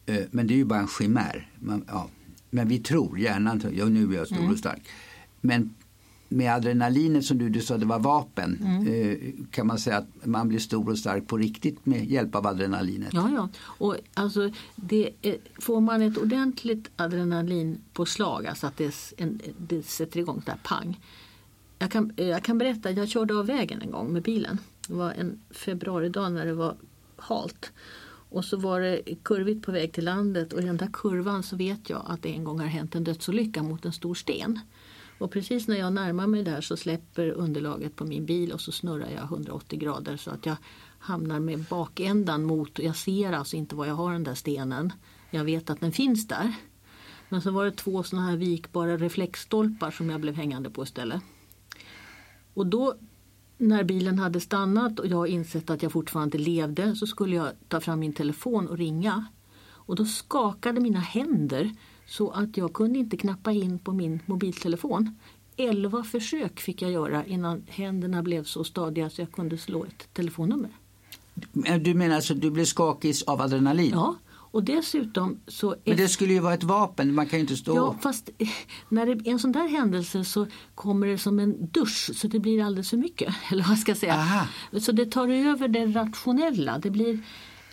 Eh, 0.06 0.25
men 0.30 0.46
det 0.46 0.54
är 0.54 0.56
ju 0.56 0.64
bara 0.64 0.80
en 0.80 0.88
chimär. 0.99 1.50
Man, 1.58 1.84
ja. 1.88 2.08
Men 2.50 2.68
vi 2.68 2.78
tror, 2.78 3.18
hjärnan 3.18 3.62
ja 3.72 3.84
nu 3.84 4.12
är 4.12 4.16
jag 4.16 4.26
stor 4.26 4.38
mm. 4.38 4.50
och 4.50 4.58
stark. 4.58 4.88
Men 5.40 5.75
med 6.32 6.54
adrenalinet 6.54 7.24
som 7.24 7.38
du, 7.38 7.48
du 7.48 7.60
sa 7.60 7.78
det 7.78 7.86
var 7.86 7.98
vapen 7.98 8.58
mm. 8.62 8.86
eh, 8.86 9.46
kan 9.50 9.66
man 9.66 9.78
säga 9.78 9.96
att 9.96 10.26
man 10.26 10.48
blir 10.48 10.58
stor 10.58 10.90
och 10.90 10.98
stark 10.98 11.28
på 11.28 11.36
riktigt 11.36 11.86
med 11.86 12.04
hjälp 12.04 12.34
av 12.34 12.46
adrenalinet. 12.46 13.08
Ja, 13.12 13.30
ja. 13.34 13.48
Och 13.62 13.96
alltså, 14.14 14.50
det, 14.76 15.10
får 15.60 15.80
man 15.80 16.02
ett 16.02 16.18
ordentligt 16.18 16.90
adrenalinpåslag, 16.96 18.46
alltså 18.46 18.66
att 18.66 18.76
det, 18.76 18.94
en, 19.16 19.40
det 19.58 19.82
sätter 19.86 20.20
igång 20.20 20.42
där 20.46 20.58
pang. 20.62 21.00
Jag 21.78 21.90
kan, 21.90 22.12
jag 22.16 22.42
kan 22.42 22.58
berätta, 22.58 22.90
jag 22.90 23.08
körde 23.08 23.34
av 23.34 23.46
vägen 23.46 23.82
en 23.82 23.90
gång 23.90 24.12
med 24.12 24.22
bilen. 24.22 24.58
Det 24.88 24.94
var 24.94 25.12
en 25.12 25.38
februaridag 25.50 26.32
när 26.32 26.46
det 26.46 26.54
var 26.54 26.76
halt. 27.16 27.72
Och 28.32 28.44
så 28.44 28.56
var 28.56 28.80
det 28.80 29.02
kurvigt 29.22 29.66
på 29.66 29.72
väg 29.72 29.92
till 29.92 30.04
landet 30.04 30.52
och 30.52 30.60
i 30.60 30.64
den 30.64 30.76
där 30.76 30.90
kurvan 30.92 31.42
så 31.42 31.56
vet 31.56 31.90
jag 31.90 32.02
att 32.06 32.22
det 32.22 32.28
en 32.28 32.44
gång 32.44 32.60
har 32.60 32.66
hänt 32.66 32.94
en 32.94 33.04
dödsolycka 33.04 33.62
mot 33.62 33.84
en 33.84 33.92
stor 33.92 34.14
sten. 34.14 34.60
Och 35.22 35.30
precis 35.30 35.68
när 35.68 35.76
jag 35.76 35.92
närmar 35.92 36.26
mig 36.26 36.42
där 36.42 36.60
så 36.60 36.76
släpper 36.76 37.30
underlaget 37.30 37.96
på 37.96 38.04
min 38.04 38.26
bil 38.26 38.52
och 38.52 38.60
så 38.60 38.72
snurrar 38.72 39.10
jag 39.10 39.24
180 39.24 39.78
grader 39.78 40.16
så 40.16 40.30
att 40.30 40.46
jag 40.46 40.56
hamnar 40.98 41.40
med 41.40 41.64
bakändan 41.70 42.44
mot, 42.44 42.78
jag 42.78 42.96
ser 42.96 43.32
alltså 43.32 43.56
inte 43.56 43.74
var 43.74 43.86
jag 43.86 43.94
har 43.94 44.12
den 44.12 44.24
där 44.24 44.34
stenen. 44.34 44.92
Jag 45.30 45.44
vet 45.44 45.70
att 45.70 45.80
den 45.80 45.92
finns 45.92 46.28
där. 46.28 46.54
Men 47.28 47.42
så 47.42 47.50
var 47.50 47.64
det 47.64 47.70
två 47.70 48.02
sådana 48.02 48.26
här 48.26 48.36
vikbara 48.36 48.96
reflexstolpar 48.96 49.90
som 49.90 50.10
jag 50.10 50.20
blev 50.20 50.34
hängande 50.34 50.70
på 50.70 50.82
istället. 50.82 51.22
Och 52.54 52.66
då 52.66 52.94
när 53.58 53.84
bilen 53.84 54.18
hade 54.18 54.40
stannat 54.40 54.98
och 54.98 55.06
jag 55.06 55.28
insett 55.28 55.70
att 55.70 55.82
jag 55.82 55.92
fortfarande 55.92 56.38
levde 56.38 56.96
så 56.96 57.06
skulle 57.06 57.36
jag 57.36 57.50
ta 57.68 57.80
fram 57.80 58.00
min 58.00 58.12
telefon 58.12 58.68
och 58.68 58.78
ringa. 58.78 59.26
Och 59.64 59.96
då 59.96 60.04
skakade 60.04 60.80
mina 60.80 61.00
händer 61.00 61.74
så 62.06 62.30
att 62.30 62.56
jag 62.56 62.73
kunde 62.73 62.99
inte 62.99 63.16
knappa 63.16 63.52
in 63.52 63.78
på 63.78 63.92
min 63.92 64.21
mobiltelefon. 64.26 65.18
Elva 65.56 66.04
försök 66.04 66.61
fick 66.61 66.82
jag 66.82 66.90
göra 66.90 67.25
innan 67.26 67.64
händerna 67.68 68.23
blev 68.23 68.44
så 68.44 68.64
stadiga 68.64 69.11
så 69.11 69.21
jag 69.21 69.32
kunde 69.32 69.59
slå 69.59 69.85
ett 69.85 70.14
telefonnummer. 70.14 70.71
Du 71.80 71.94
menar 71.94 72.16
alltså 72.16 72.32
att 72.35 72.40
du 72.40 72.50
blev 72.50 72.64
skakig 72.64 73.14
av 73.26 73.40
adrenalin? 73.40 73.90
Ja, 73.94 74.16
och 74.52 74.64
dessutom 74.64 75.40
så... 75.47 75.76
Men 75.85 75.97
det 75.97 76.09
skulle 76.09 76.32
ju 76.32 76.40
vara 76.40 76.54
ett 76.54 76.62
vapen, 76.62 77.14
man 77.14 77.26
kan 77.26 77.38
ju 77.38 77.40
inte 77.40 77.56
stå... 77.56 77.76
Ja, 77.76 77.97
fast 78.00 78.30
när 78.88 79.06
det 79.06 79.12
är 79.12 79.32
en 79.32 79.38
sån 79.38 79.52
där 79.52 79.68
händelse 79.68 80.25
så 80.25 80.47
kommer 80.75 81.06
det 81.06 81.18
som 81.18 81.38
en 81.38 81.66
dusch 81.66 82.11
så 82.14 82.28
det 82.28 82.38
blir 82.38 82.62
alldeles 82.62 82.90
för 82.90 82.97
mycket. 82.97 83.35
Eller 83.50 83.64
vad 83.64 83.78
ska 83.78 83.90
jag 83.90 83.99
säga. 83.99 84.14
Aha. 84.14 84.47
Så 84.80 84.92
det 84.92 85.06
tar 85.06 85.28
över 85.28 85.68
det 85.68 85.87
rationella. 85.87 86.78
Det, 86.78 86.90
blir, 86.90 87.18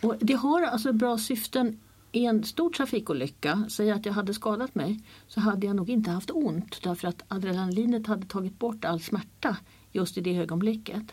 och 0.01 0.15
det 0.19 0.33
har 0.33 0.61
alltså 0.61 0.93
bra 0.93 1.17
syften 1.17 1.79
i 2.11 2.25
en 2.25 2.43
stor 2.43 2.69
trafikolycka, 2.69 3.65
säg 3.69 3.91
att 3.91 4.05
jag 4.05 4.13
hade 4.13 4.33
skadat 4.33 4.75
mig, 4.75 4.99
så 5.27 5.39
hade 5.39 5.67
jag 5.67 5.75
nog 5.75 5.89
inte 5.89 6.11
haft 6.11 6.31
ont 6.31 6.83
därför 6.83 7.07
att 7.07 7.23
adrenalinet 7.27 8.07
hade 8.07 8.25
tagit 8.25 8.59
bort 8.59 8.85
all 8.85 9.01
smärta 9.01 9.57
just 9.91 10.17
i 10.17 10.21
det 10.21 10.37
ögonblicket. 10.37 11.03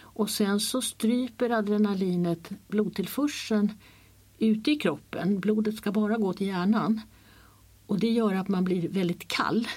Och 0.00 0.30
sen 0.30 0.60
så 0.60 0.82
stryper 0.82 1.50
adrenalinet 1.50 2.50
blodtillförseln 2.68 3.72
ute 4.38 4.70
i 4.70 4.76
kroppen. 4.76 5.40
Blodet 5.40 5.76
ska 5.76 5.92
bara 5.92 6.16
gå 6.16 6.32
till 6.32 6.46
hjärnan. 6.46 7.00
Och 7.86 7.98
det 7.98 8.10
gör 8.10 8.34
att 8.34 8.48
man 8.48 8.64
blir 8.64 8.88
väldigt 8.88 9.28
kall. 9.28 9.68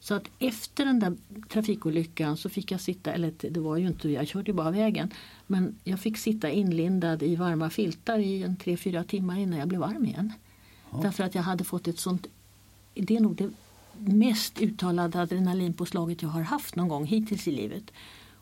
Så 0.00 0.14
att 0.14 0.30
efter 0.38 0.84
den 0.84 0.98
där 0.98 1.16
trafikolyckan 1.48 2.36
så 2.36 2.48
fick 2.48 2.72
jag 2.72 2.80
sitta, 2.80 3.12
eller 3.12 3.32
det 3.50 3.60
var 3.60 3.76
ju 3.76 3.86
inte, 3.86 4.08
jag 4.08 4.28
körde 4.28 4.50
ju 4.50 4.54
bara 4.54 4.70
vägen. 4.70 5.10
Men 5.46 5.78
jag 5.84 6.00
fick 6.00 6.18
sitta 6.18 6.50
inlindad 6.50 7.22
i 7.22 7.36
varma 7.36 7.70
filtar 7.70 8.18
i 8.18 8.42
en 8.42 8.56
tre, 8.56 8.76
fyra 8.76 9.04
timmar 9.04 9.38
innan 9.38 9.58
jag 9.58 9.68
blev 9.68 9.80
varm 9.80 10.04
igen. 10.04 10.32
Ja. 10.92 11.00
Därför 11.02 11.24
att 11.24 11.34
jag 11.34 11.42
hade 11.42 11.64
fått 11.64 11.88
ett 11.88 11.98
sånt, 11.98 12.26
det 12.94 13.16
är 13.16 13.20
nog 13.20 13.36
det 13.36 13.50
mest 13.98 14.60
uttalade 14.60 15.20
adrenalinpåslaget 15.20 16.22
jag 16.22 16.28
har 16.28 16.42
haft 16.42 16.76
någon 16.76 16.88
gång 16.88 17.06
hittills 17.06 17.48
i 17.48 17.52
livet. 17.52 17.90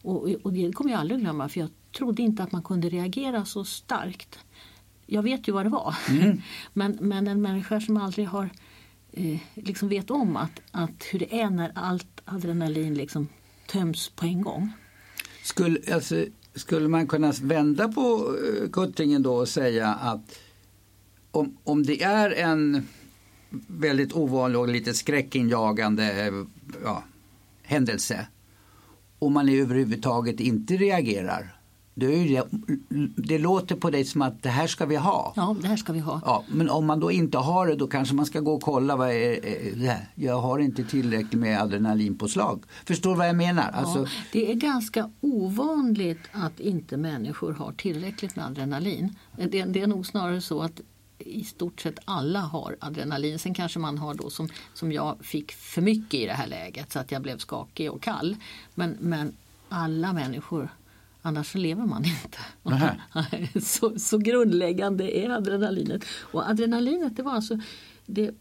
Och, 0.03 0.29
och 0.43 0.53
det 0.53 0.73
kommer 0.73 0.91
jag 0.91 1.01
aldrig 1.01 1.21
glömma 1.21 1.49
för 1.49 1.61
jag 1.61 1.71
trodde 1.97 2.23
inte 2.23 2.43
att 2.43 2.53
man 2.53 2.63
kunde 2.63 2.89
reagera 2.89 3.45
så 3.45 3.65
starkt. 3.65 4.39
Jag 5.07 5.23
vet 5.23 5.49
ju 5.49 5.53
vad 5.53 5.67
det 5.67 5.71
var. 5.71 5.95
Mm. 6.11 6.43
men, 6.73 6.99
men 7.01 7.29
en 7.29 7.43
människa 7.43 7.81
som 7.81 7.97
aldrig 7.97 8.29
har 8.29 8.51
eh, 9.17 9.39
liksom 9.55 9.89
vet 9.89 10.11
om 10.11 10.37
att, 10.37 10.61
att 10.71 11.05
hur 11.11 11.19
det 11.19 11.41
är 11.41 11.51
när 11.51 11.73
allt 11.75 12.23
adrenalin 12.25 12.95
liksom 12.95 13.29
töms 13.67 14.09
på 14.09 14.27
en 14.27 14.43
gång. 14.43 14.73
Skulle, 15.43 15.95
alltså, 15.95 16.25
skulle 16.55 16.89
man 16.89 17.07
kunna 17.07 17.33
vända 17.43 17.89
på 17.89 18.37
eh, 18.63 18.71
kuttingen 18.71 19.23
då 19.23 19.35
och 19.35 19.49
säga 19.49 19.95
att 19.95 20.39
om, 21.31 21.57
om 21.65 21.83
det 21.83 22.03
är 22.03 22.31
en 22.31 22.89
väldigt 23.67 24.13
ovanlig 24.13 24.61
och 24.61 24.69
lite 24.69 24.95
skräckinjagande 24.95 26.33
ja, 26.85 27.05
händelse 27.63 28.27
och 29.19 29.33
man 29.33 29.49
överhuvudtaget 29.49 30.41
inte 30.41 30.77
reagerar 30.77 31.56
det, 31.99 32.43
det 33.17 33.39
låter 33.39 33.77
på 33.77 33.91
dig 33.91 34.05
som 34.05 34.23
att 34.23 34.43
det 34.43 34.49
här 34.49 34.67
ska 34.67 34.87
vi 34.87 34.97
ha. 34.97 35.33
Ja, 35.37 35.57
det 35.63 35.69
här 35.69 35.77
ska 35.77 35.93
vi 35.93 36.01
ha. 36.01 36.21
Ja, 36.25 36.45
men 36.49 36.71
om 36.71 36.87
man 36.87 37.01
då 37.01 37.11
inte 37.11 37.39
har 37.39 37.67
det 37.67 37.75
då 37.75 37.87
kanske 37.87 38.15
man 38.15 38.27
ska 38.27 38.41
gå 38.41 38.55
och 38.55 38.63
kolla 38.63 38.97
vad 38.97 39.11
är 39.11 39.41
det 39.77 39.87
här? 39.87 40.11
Jag 40.15 40.41
har 40.41 40.59
inte 40.59 40.85
tillräckligt 40.85 41.41
med 41.41 41.61
adrenalinpåslag. 41.61 42.63
Förstår 42.85 43.11
du 43.11 43.17
vad 43.17 43.29
jag 43.29 43.37
menar? 43.37 43.71
Ja, 43.73 43.79
alltså... 43.79 44.07
Det 44.33 44.51
är 44.51 44.55
ganska 44.55 45.11
ovanligt 45.21 46.21
att 46.33 46.61
inte 46.61 46.97
människor 46.97 47.53
har 47.53 47.73
tillräckligt 47.73 48.37
med 48.37 48.47
adrenalin. 48.47 49.17
Det, 49.37 49.65
det 49.65 49.81
är 49.81 49.87
nog 49.87 50.07
snarare 50.07 50.41
så 50.41 50.63
att 50.63 50.81
i 51.19 51.45
stort 51.45 51.81
sett 51.81 51.99
alla 52.05 52.41
har 52.41 52.77
adrenalin. 52.81 53.39
Sen 53.39 53.55
kanske 53.55 53.79
man 53.79 53.99
har 53.99 54.15
då 54.15 54.31
som, 54.31 54.49
som 54.75 54.93
jag 54.93 55.17
fick 55.21 55.53
för 55.53 55.83
mycket 55.83 56.15
i 56.15 56.27
det 56.27 56.33
här 56.33 56.47
läget 56.47 56.93
så 56.93 56.99
att 56.99 57.13
jag 57.13 57.23
blev 57.23 57.39
skakig 57.39 57.93
och 57.93 58.03
kall. 58.03 58.37
Men, 58.75 58.97
men 59.01 59.33
alla 59.69 60.13
människor 60.13 60.69
Annars 61.27 61.53
så 61.53 61.59
lever 61.59 61.87
man 61.87 62.05
inte. 62.05 62.39
så, 63.61 63.99
så 63.99 64.19
grundläggande 64.19 65.19
är 65.19 65.31
adrenalinet. 65.31 66.05
Och 66.09 66.49
adrenalinet 66.49 67.17
det 67.17 67.23
var 67.23 67.33
alltså 67.33 67.59
det 68.07 68.35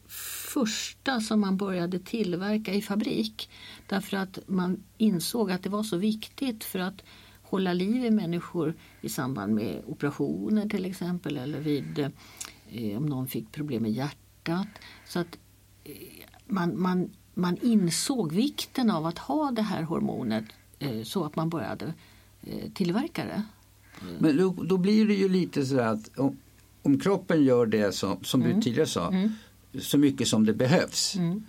första 0.53 1.21
som 1.21 1.39
man 1.39 1.57
började 1.57 1.99
tillverka 1.99 2.73
i 2.73 2.81
fabrik. 2.81 3.49
Därför 3.87 4.17
att 4.17 4.39
man 4.47 4.83
insåg 4.97 5.51
att 5.51 5.63
det 5.63 5.69
var 5.69 5.83
så 5.83 5.97
viktigt 5.97 6.63
för 6.63 6.79
att 6.79 7.03
hålla 7.41 7.73
liv 7.73 8.05
i 8.05 8.11
människor 8.11 8.73
i 9.01 9.09
samband 9.09 9.53
med 9.53 9.81
operationer 9.85 10.69
till 10.69 10.85
exempel 10.85 11.37
eller 11.37 11.59
vid 11.59 11.99
eh, 12.69 12.97
om 12.97 13.05
någon 13.05 13.27
fick 13.27 13.51
problem 13.51 13.81
med 13.81 13.91
hjärtat. 13.91 14.67
Så 15.07 15.19
att 15.19 15.37
eh, 15.83 15.93
man, 16.45 16.81
man, 16.81 17.11
man 17.33 17.57
insåg 17.61 18.33
vikten 18.33 18.91
av 18.91 19.05
att 19.05 19.17
ha 19.17 19.51
det 19.51 19.61
här 19.61 19.83
hormonet 19.83 20.45
eh, 20.79 21.03
så 21.03 21.23
att 21.23 21.35
man 21.35 21.49
började 21.49 21.93
Eh, 22.45 22.71
tillverkare. 22.73 23.43
Men 24.19 24.37
då, 24.37 24.55
då, 24.63 24.77
blir 24.77 25.07
det 25.07 25.13
ju 25.13 25.29
lite 25.29 25.65
så 25.65 25.79
att 25.79 26.17
om, 26.17 26.37
om 26.81 26.99
kroppen 26.99 27.43
gör 27.43 27.65
det 27.65 27.91
som, 27.91 28.23
som 28.23 28.41
mm. 28.41 28.55
du 28.55 28.61
tidigare 28.61 28.87
sa, 28.87 29.07
mm. 29.07 29.31
så 29.79 29.97
mycket 29.97 30.27
som 30.27 30.45
det 30.45 30.53
behövs. 30.53 31.15
Mm. 31.15 31.43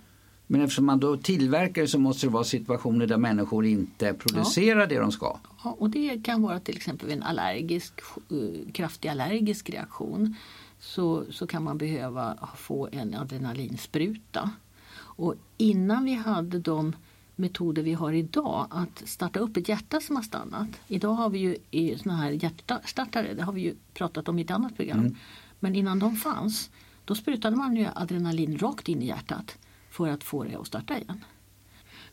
Men 0.46 0.60
eftersom 0.60 0.86
man 0.86 1.00
då 1.00 1.16
tillverkar 1.16 1.86
så 1.86 1.98
måste 1.98 2.26
det 2.26 2.30
vara 2.30 2.44
situationer 2.44 3.06
där 3.06 3.16
människor 3.16 3.66
inte 3.66 4.14
producerar 4.14 4.80
ja. 4.80 4.86
det 4.86 4.98
de 4.98 5.12
ska. 5.12 5.38
Ja, 5.64 5.76
och 5.78 5.90
det 5.90 6.24
kan 6.24 6.42
vara 6.42 6.60
till 6.60 6.76
exempel 6.76 7.10
en 7.10 7.22
allergisk, 7.22 7.92
uh, 8.32 8.72
kraftig 8.72 9.08
allergisk 9.08 9.70
reaktion. 9.70 10.34
Så, 10.80 11.24
så 11.30 11.46
kan 11.46 11.64
man 11.64 11.78
behöva 11.78 12.48
få 12.56 12.88
en 12.92 13.14
adrenalinspruta. 13.14 14.50
Och 14.98 15.34
innan 15.56 16.04
vi 16.04 16.14
hade 16.14 16.58
de 16.58 16.92
metoder 17.36 17.82
vi 17.82 17.92
har 17.92 18.12
idag 18.12 18.66
att 18.70 19.08
starta 19.08 19.40
upp 19.40 19.56
ett 19.56 19.68
hjärta 19.68 20.00
som 20.00 20.16
har 20.16 20.22
stannat. 20.22 20.68
Idag 20.88 21.12
har 21.12 21.30
vi 21.30 21.38
ju 21.38 21.56
i 21.70 21.98
såna 21.98 22.16
här 22.16 22.30
hjärtstartare, 22.30 23.34
det 23.34 23.42
har 23.42 23.52
vi 23.52 23.60
ju 23.60 23.74
pratat 23.94 24.28
om 24.28 24.38
i 24.38 24.42
ett 24.42 24.50
annat 24.50 24.76
program. 24.76 24.98
Mm. 24.98 25.16
Men 25.60 25.74
innan 25.74 25.98
de 25.98 26.16
fanns, 26.16 26.70
då 27.04 27.14
sprutade 27.14 27.56
man 27.56 27.76
ju 27.76 27.86
adrenalin 27.94 28.58
rakt 28.58 28.88
in 28.88 29.02
i 29.02 29.06
hjärtat 29.06 29.58
för 29.90 30.08
att 30.08 30.24
få 30.24 30.44
det 30.44 30.54
att 30.54 30.66
starta 30.66 30.98
igen. 30.98 31.24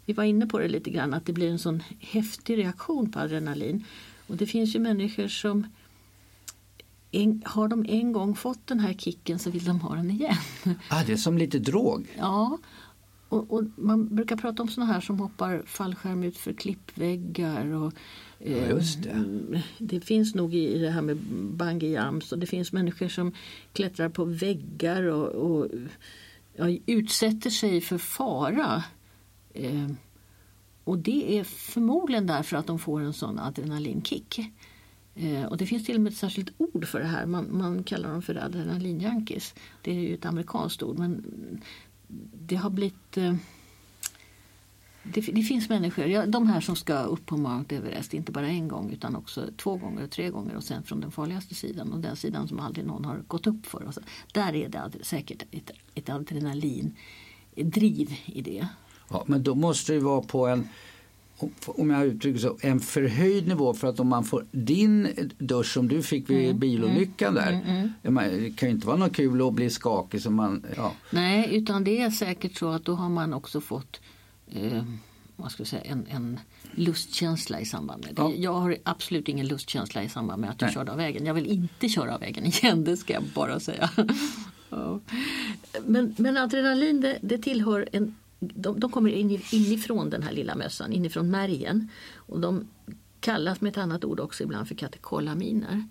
Vi 0.05 0.13
var 0.13 0.23
inne 0.23 0.47
på 0.47 0.59
det 0.59 0.67
lite 0.67 0.89
grann 0.89 1.13
att 1.13 1.25
det 1.25 1.33
blir 1.33 1.49
en 1.49 1.59
sån 1.59 1.83
häftig 1.99 2.57
reaktion 2.57 3.11
på 3.11 3.19
adrenalin. 3.19 3.85
Och 4.27 4.37
det 4.37 4.45
finns 4.45 4.75
ju 4.75 4.79
människor 4.79 5.27
som 5.27 5.67
en, 7.11 7.43
har 7.45 7.67
de 7.67 7.85
en 7.89 8.11
gång 8.11 8.35
fått 8.35 8.67
den 8.67 8.79
här 8.79 8.93
kicken 8.93 9.39
så 9.39 9.49
vill 9.49 9.65
de 9.65 9.79
ha 9.79 9.95
den 9.95 10.11
igen. 10.11 10.35
Ah, 10.89 11.03
det 11.03 11.13
är 11.13 11.17
som 11.17 11.37
lite 11.37 11.59
drog. 11.59 12.07
Ja, 12.17 12.57
och, 13.33 13.53
och, 13.53 13.63
man 13.75 14.15
brukar 14.15 14.35
prata 14.35 14.63
om 14.63 14.69
sådana 14.69 14.93
här 14.93 15.01
som 15.01 15.19
hoppar 15.19 15.63
fallskärm 15.65 16.23
ut 16.23 16.37
för 16.37 16.53
klippväggar. 16.53 17.73
Och, 17.73 17.93
eh, 18.39 18.69
ja, 18.69 18.75
det. 19.03 19.63
det. 19.77 20.01
finns 20.01 20.35
nog 20.35 20.55
i 20.55 20.79
det 20.79 20.89
här 20.89 21.01
med 21.01 21.17
bungee 21.57 22.03
jumps 22.03 22.31
och 22.31 22.39
det 22.39 22.47
finns 22.47 22.71
människor 22.71 23.07
som 23.07 23.31
klättrar 23.73 24.09
på 24.09 24.25
väggar 24.25 25.03
och, 25.03 25.27
och 25.27 25.67
ja, 26.55 26.77
utsätter 26.85 27.49
sig 27.49 27.81
för 27.81 27.97
fara. 27.97 28.83
Eh, 29.53 29.89
och 30.83 30.97
det 30.97 31.39
är 31.39 31.43
förmodligen 31.43 32.27
därför 32.27 32.57
att 32.57 32.67
de 32.67 32.79
får 32.79 33.01
en 33.01 33.13
sån 33.13 33.39
adrenalinkick. 33.39 34.39
Eh, 35.15 35.45
och 35.45 35.57
det 35.57 35.65
finns 35.65 35.85
till 35.85 35.95
och 35.95 36.01
med 36.01 36.11
ett 36.11 36.17
särskilt 36.17 36.53
ord 36.57 36.87
för 36.87 36.99
det 36.99 37.05
här. 37.05 37.25
Man, 37.25 37.57
man 37.57 37.83
kallar 37.83 38.09
dem 38.09 38.21
för 38.21 38.35
adrenalinjunkies. 38.35 39.53
Det 39.81 39.91
är 39.91 39.99
ju 39.99 40.13
ett 40.13 40.25
amerikanskt 40.25 40.83
ord 40.83 40.99
men 40.99 41.25
det 42.33 42.55
har 42.55 42.69
blivit... 42.69 43.17
Eh, 43.17 43.35
det, 45.03 45.21
det, 45.21 45.43
finns 45.43 45.69
människor, 45.69 46.05
ja, 46.05 46.25
de 46.25 46.47
här 46.47 46.61
som 46.61 46.75
ska 46.75 46.99
upp 46.99 47.25
på 47.25 47.37
Mount 47.37 47.75
Everest, 47.75 48.13
inte 48.13 48.31
bara 48.31 48.47
en 48.47 48.67
gång 48.67 48.91
utan 48.91 49.15
också 49.15 49.49
två 49.57 49.75
gånger 49.75 50.03
och 50.03 50.11
tre 50.11 50.29
gånger 50.29 50.55
och 50.55 50.63
sen 50.63 50.83
från 50.83 50.99
den 50.99 51.11
farligaste 51.11 51.55
sidan 51.55 51.93
och 51.93 51.99
den 51.99 52.15
sidan 52.15 52.47
som 52.47 52.59
aldrig 52.59 52.85
någon 52.85 53.05
har 53.05 53.17
gått 53.27 53.47
upp 53.47 53.65
för. 53.65 53.91
Så, 53.91 54.01
där 54.33 54.55
är 54.55 54.69
det 54.69 54.91
säkert 55.01 55.43
ett, 55.51 55.71
ett 55.95 56.09
adrenalindriv 56.09 56.95
i 58.25 58.41
det. 58.41 58.67
Ja, 59.09 59.23
men 59.27 59.43
då 59.43 59.55
måste 59.55 59.93
det 59.93 59.99
vara 59.99 60.21
på 60.21 60.47
en 60.47 60.67
om 61.65 61.89
jag 61.89 62.05
uttrycker 62.05 62.39
så, 62.39 62.57
en 62.61 62.79
förhöjd 62.79 63.47
nivå 63.47 63.73
för 63.73 63.87
att 63.87 63.99
om 63.99 64.07
man 64.07 64.23
får 64.23 64.45
din 64.51 65.07
dusch 65.37 65.73
som 65.73 65.87
du 65.87 66.03
fick 66.03 66.29
vid 66.29 66.45
mm, 66.45 66.59
bilolyckan 66.59 67.33
där. 67.33 67.51
Mm, 67.51 67.89
mm. 68.03 68.43
Det 68.43 68.49
kan 68.49 68.69
ju 68.69 68.75
inte 68.75 68.87
vara 68.87 68.97
något 68.97 69.15
kul 69.15 69.47
att 69.47 69.53
bli 69.53 69.69
skakig. 69.69 70.21
Som 70.21 70.35
man, 70.35 70.65
ja. 70.75 70.93
Nej, 71.09 71.55
utan 71.55 71.83
det 71.83 72.01
är 72.01 72.09
säkert 72.09 72.57
så 72.57 72.69
att 72.69 72.85
då 72.85 72.95
har 72.95 73.09
man 73.09 73.33
också 73.33 73.61
fått 73.61 74.01
eh, 74.51 74.83
vad 75.35 75.51
ska 75.51 75.61
jag 75.61 75.67
säga, 75.67 75.83
en, 75.83 76.07
en 76.09 76.39
lustkänsla 76.71 77.59
i 77.59 77.65
samband 77.65 78.05
med 78.05 78.15
det. 78.15 78.21
Ja. 78.21 78.33
Jag 78.37 78.53
har 78.53 78.77
absolut 78.83 79.29
ingen 79.29 79.47
lustkänsla 79.47 80.03
i 80.03 80.09
samband 80.09 80.41
med 80.41 80.49
att 80.49 80.61
jag 80.61 80.67
Nej. 80.67 80.73
körde 80.73 80.91
av 80.91 80.97
vägen. 80.97 81.25
Jag 81.25 81.33
vill 81.33 81.47
inte 81.47 81.89
köra 81.89 82.13
av 82.13 82.19
vägen 82.19 82.45
igen, 82.63 82.83
det 82.83 82.97
ska 82.97 83.13
jag 83.13 83.23
bara 83.23 83.59
säga. 83.59 83.89
ja. 84.69 84.99
men, 85.85 86.15
men 86.17 86.37
adrenalin 86.37 87.01
det, 87.01 87.19
det 87.21 87.37
tillhör 87.37 87.89
en 87.91 88.15
de, 88.55 88.79
de 88.79 88.91
kommer 88.91 89.09
in, 89.09 89.41
inifrån 89.51 90.09
den 90.09 90.23
här 90.23 90.31
lilla 90.31 90.55
mössan, 90.55 90.93
inifrån 90.93 91.31
märgen. 91.31 91.89
Och 92.15 92.39
de 92.39 92.67
kallas 93.19 93.61
med 93.61 93.69
ett 93.69 93.77
annat 93.77 94.05
ord 94.05 94.19
också 94.19 94.43
ibland 94.43 94.67
för 94.67 94.75
katekolaminer. 94.75 95.87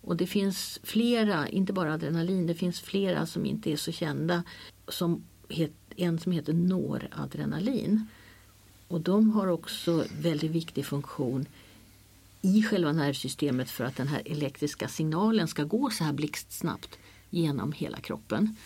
Och 0.00 0.16
det 0.16 0.26
finns 0.26 0.80
flera, 0.82 1.48
inte 1.48 1.72
bara 1.72 1.94
adrenalin, 1.94 2.46
det 2.46 2.54
finns 2.54 2.80
flera 2.80 3.26
som 3.26 3.46
inte 3.46 3.72
är 3.72 3.76
så 3.76 3.92
kända. 3.92 4.42
Som 4.88 5.24
het, 5.48 5.72
en 5.96 6.18
som 6.18 6.32
heter 6.32 6.52
noradrenalin. 6.52 8.06
Och 8.88 9.00
de 9.00 9.30
har 9.30 9.46
också 9.46 10.04
väldigt 10.20 10.50
viktig 10.50 10.86
funktion 10.86 11.46
i 12.42 12.62
själva 12.62 12.92
nervsystemet 12.92 13.70
för 13.70 13.84
att 13.84 13.96
den 13.96 14.08
här 14.08 14.22
elektriska 14.24 14.88
signalen 14.88 15.48
ska 15.48 15.64
gå 15.64 15.90
så 15.90 16.04
här 16.04 16.12
blixtsnabbt 16.12 16.98
genom 17.30 17.72
hela 17.72 17.98
kroppen. 17.98 18.56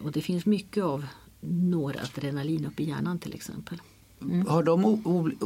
Och 0.00 0.12
det 0.12 0.20
finns 0.20 0.46
mycket 0.46 0.84
av 0.84 1.06
noradrenalin 1.48 2.66
upp 2.66 2.80
i 2.80 2.84
hjärnan 2.84 3.18
till 3.18 3.34
exempel. 3.34 3.80
Mm. 4.22 4.46
Har 4.46 4.62
de 4.62 5.02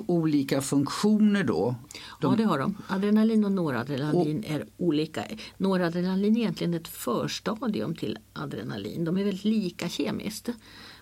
olika 0.07 0.61
funktioner 0.61 1.45
då? 1.45 1.75
De... 2.21 2.33
Ja 2.33 2.37
det 2.37 2.45
har 2.45 2.59
de. 2.59 2.77
Adrenalin 2.89 3.45
och 3.45 3.53
noradrenalin 3.53 4.39
och... 4.39 4.51
är 4.51 4.67
olika. 4.77 5.25
Noradrenalin 5.57 6.37
är 6.37 6.41
egentligen 6.41 6.75
ett 6.75 6.89
förstadium 6.89 7.95
till 7.95 8.19
adrenalin. 8.33 9.05
De 9.05 9.17
är 9.17 9.25
väldigt 9.25 9.45
lika 9.45 9.89
kemiskt. 9.89 10.49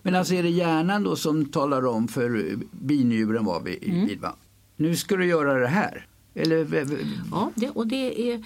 Men 0.01 0.15
alltså 0.15 0.33
är 0.33 0.43
det 0.43 0.49
hjärnan 0.49 1.03
då 1.03 1.15
som 1.15 1.45
talar 1.45 1.85
om 1.85 2.07
för 2.07 2.57
binjuren 2.71 3.45
vad 3.45 3.63
vi 3.63 3.89
mm. 3.89 4.07
vill? 4.07 4.19
Va? 4.19 4.35
Nu 4.75 4.95
ska 4.95 5.15
du 5.15 5.25
göra 5.25 5.59
det 5.59 5.67
här. 5.67 6.07
Eller... 6.33 6.87
Ja, 7.31 7.51
det, 7.55 7.69
och 7.69 7.87
det 7.87 8.31
är 8.31 8.45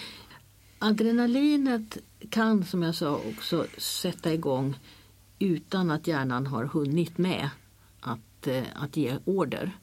adrenalinet 0.80 1.98
kan 2.30 2.66
som 2.66 2.84
jag 2.84 2.96
sa 2.96 3.22
också 3.30 3.66
sätta 3.78 4.34
igång 4.34 4.76
utan 5.42 5.92
att 5.92 6.08
hjärnan 6.08 6.48
har 6.48 6.64
hunnit 6.64 7.18
med 7.18 7.50
att, 8.00 8.48
eh, 8.48 8.64
att 8.76 8.98
ge 8.98 9.18
order. 9.26 9.78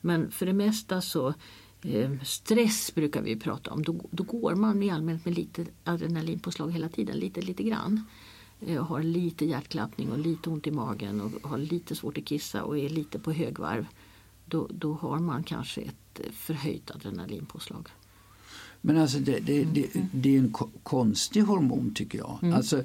Men 0.00 0.30
för 0.30 0.46
det 0.46 0.52
mesta 0.52 1.00
så 1.00 1.34
eh, 1.82 2.10
stress 2.22 2.94
brukar 2.94 3.22
vi 3.22 3.36
prata 3.36 3.70
om. 3.70 3.82
Då, 3.82 4.00
då 4.10 4.22
går 4.22 4.54
man 4.54 4.82
i 4.82 4.90
allmänhet 4.90 5.24
med 5.24 5.34
lite 5.34 5.66
adrenalinpåslag 5.84 6.72
hela 6.72 6.88
tiden, 6.88 7.16
lite 7.16 7.40
lite 7.40 7.62
grann. 7.62 8.04
Eh, 8.60 8.84
har 8.84 9.02
lite 9.02 9.44
hjärtklappning 9.44 10.12
och 10.12 10.18
lite 10.18 10.50
ont 10.50 10.66
i 10.66 10.70
magen 10.70 11.20
och 11.20 11.50
har 11.50 11.58
lite 11.58 11.94
svårt 11.94 12.18
att 12.18 12.24
kissa 12.24 12.64
och 12.64 12.78
är 12.78 12.88
lite 12.88 13.18
på 13.18 13.32
högvarv. 13.32 13.86
Då, 14.46 14.68
då 14.70 14.92
har 14.94 15.18
man 15.18 15.42
kanske 15.42 15.80
ett 15.80 16.20
förhöjt 16.32 16.90
adrenalinpåslag. 16.90 17.88
Men 18.80 18.96
alltså 18.96 19.18
det, 19.18 19.38
det, 19.38 19.64
det, 19.64 19.88
det 20.12 20.34
är 20.34 20.38
en 20.38 20.54
konstig 20.82 21.42
hormon 21.42 21.94
tycker 21.94 22.18
jag. 22.18 22.38
Mm. 22.42 22.54
Alltså, 22.54 22.82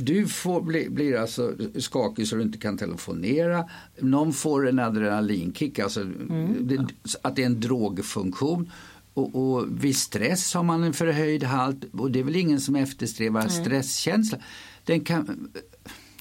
du 0.00 0.28
får, 0.28 0.60
bli, 0.60 0.90
blir 0.90 1.16
alltså 1.16 1.54
skakig 1.78 2.28
så 2.28 2.36
du 2.36 2.42
inte 2.42 2.58
kan 2.58 2.78
telefonera. 2.78 3.68
Någon 3.98 4.32
får 4.32 4.68
en 4.68 4.78
adrenalinkick, 4.78 5.78
alltså 5.78 6.00
mm. 6.00 6.56
det, 6.60 6.86
att 7.22 7.36
det 7.36 7.42
är 7.42 7.46
en 7.46 7.60
drogfunktion. 7.60 8.70
Och, 9.14 9.34
och 9.34 9.84
vid 9.84 9.96
stress 9.96 10.54
har 10.54 10.62
man 10.62 10.84
en 10.84 10.92
förhöjd 10.92 11.44
halt 11.44 11.84
och 11.92 12.10
det 12.10 12.18
är 12.18 12.24
väl 12.24 12.36
ingen 12.36 12.60
som 12.60 12.76
eftersträvar 12.76 13.40
Nej. 13.40 13.50
stresskänsla. 13.50 14.38
Den 14.84 15.00
kan 15.00 15.50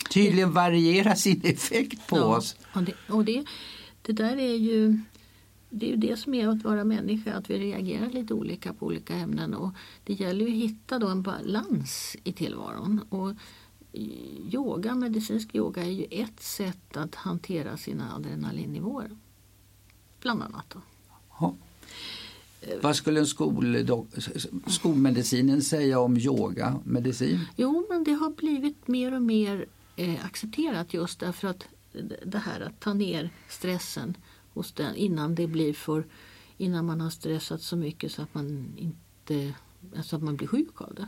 tydligen 0.10 0.52
variera 0.52 1.16
sin 1.16 1.42
effekt 1.44 2.08
på 2.08 2.18
ja, 2.18 2.38
oss. 2.38 2.56
Och, 2.74 2.84
det, 2.84 2.94
och 3.10 3.26
det, 3.26 3.44
det 4.02 4.14
där 4.14 4.38
är 4.38 4.56
ju 4.56 5.00
det 5.70 5.86
är 5.86 5.90
ju 5.90 5.96
det 5.96 6.18
som 6.18 6.34
är 6.34 6.48
att 6.48 6.64
vara 6.64 6.84
människa, 6.84 7.34
att 7.34 7.50
vi 7.50 7.60
reagerar 7.60 8.10
lite 8.10 8.34
olika 8.34 8.74
på 8.74 8.86
olika 8.86 9.14
ämnen. 9.14 9.54
Och 9.54 9.72
det 10.04 10.14
gäller 10.14 10.46
ju 10.46 10.52
att 10.52 10.70
hitta 10.70 11.00
då 11.00 11.08
en 11.08 11.22
balans 11.22 12.16
i 12.24 12.34
tillvaron. 12.34 13.02
Och 13.10 13.34
yoga, 13.94 14.96
medicinsk 14.96 15.56
yoga 15.56 15.84
är 15.84 15.92
ju 15.92 16.06
ett 16.12 16.40
sätt 16.40 16.98
att 16.98 17.16
hantera 17.16 17.78
sina 17.78 18.16
adrenalinnivåer. 18.16 19.18
Bland 20.22 20.44
annat. 20.44 20.76
Ja. 21.40 21.56
Vad 22.82 22.96
skulle 22.96 23.20
en 23.20 23.28
skol, 23.28 23.88
skolmedicinen 24.68 25.62
säga 25.62 26.00
om 26.00 26.18
yoga, 26.18 26.80
medicin? 26.84 27.40
Jo, 27.56 27.86
men 27.90 28.04
det 28.04 28.14
har 28.14 28.30
blivit 28.30 28.88
mer 28.88 29.14
och 29.14 29.22
mer 29.22 29.66
eh, 29.96 30.26
accepterat 30.26 30.94
just 30.94 31.20
därför 31.20 31.48
att 31.48 31.68
det 32.26 32.38
här 32.38 32.62
att 32.62 32.80
ta 32.80 32.94
ner 32.94 33.30
stressen 33.50 34.18
hos 34.54 34.72
den 34.72 34.96
innan 34.96 35.36
det 35.36 35.48
blir 35.48 35.74
för 35.74 36.06
innan 36.58 36.86
man 36.86 37.02
har 37.02 37.10
stressat 37.10 37.62
så 37.62 37.76
mycket 37.76 38.12
så 38.12 38.22
att 38.22 38.34
man 38.34 38.74
inte 38.78 39.54
alltså 39.98 40.16
att 40.16 40.24
man 40.24 40.36
blir 40.36 40.48
sjuk 40.48 40.82
av 40.82 40.94
det. 40.96 41.08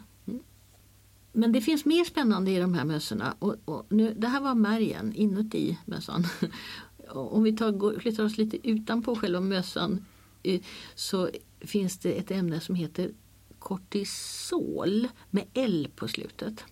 Men 1.31 1.51
det 1.51 1.61
finns 1.61 1.85
mer 1.85 2.03
spännande 2.03 2.51
i 2.51 2.59
de 2.59 2.73
här 2.73 2.85
mössorna. 2.85 3.35
Och, 3.39 3.55
och 3.65 3.85
nu, 3.89 4.13
det 4.17 4.27
här 4.27 4.41
var 4.41 4.55
märgen 4.55 5.13
inuti 5.13 5.77
mössan. 5.85 6.23
Om 7.09 7.43
vi 7.43 7.57
tar, 7.57 7.99
flyttar 7.99 8.23
oss 8.23 8.37
lite 8.37 8.69
utanpå 8.69 9.15
själva 9.15 9.39
mössan 9.39 10.05
eh, 10.43 10.61
så 10.95 11.29
finns 11.59 11.97
det 11.97 12.11
ett 12.11 12.31
ämne 12.31 12.59
som 12.59 12.75
heter 12.75 13.11
kortisol 13.59 15.07
med 15.29 15.45
L 15.53 15.87
på 15.95 16.07
slutet. 16.07 16.63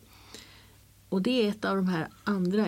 Och 1.10 1.22
det 1.22 1.46
är 1.46 1.50
ett 1.50 1.66
av 1.66 1.76
de 1.76 1.88
här 1.88 2.08
andra 2.24 2.68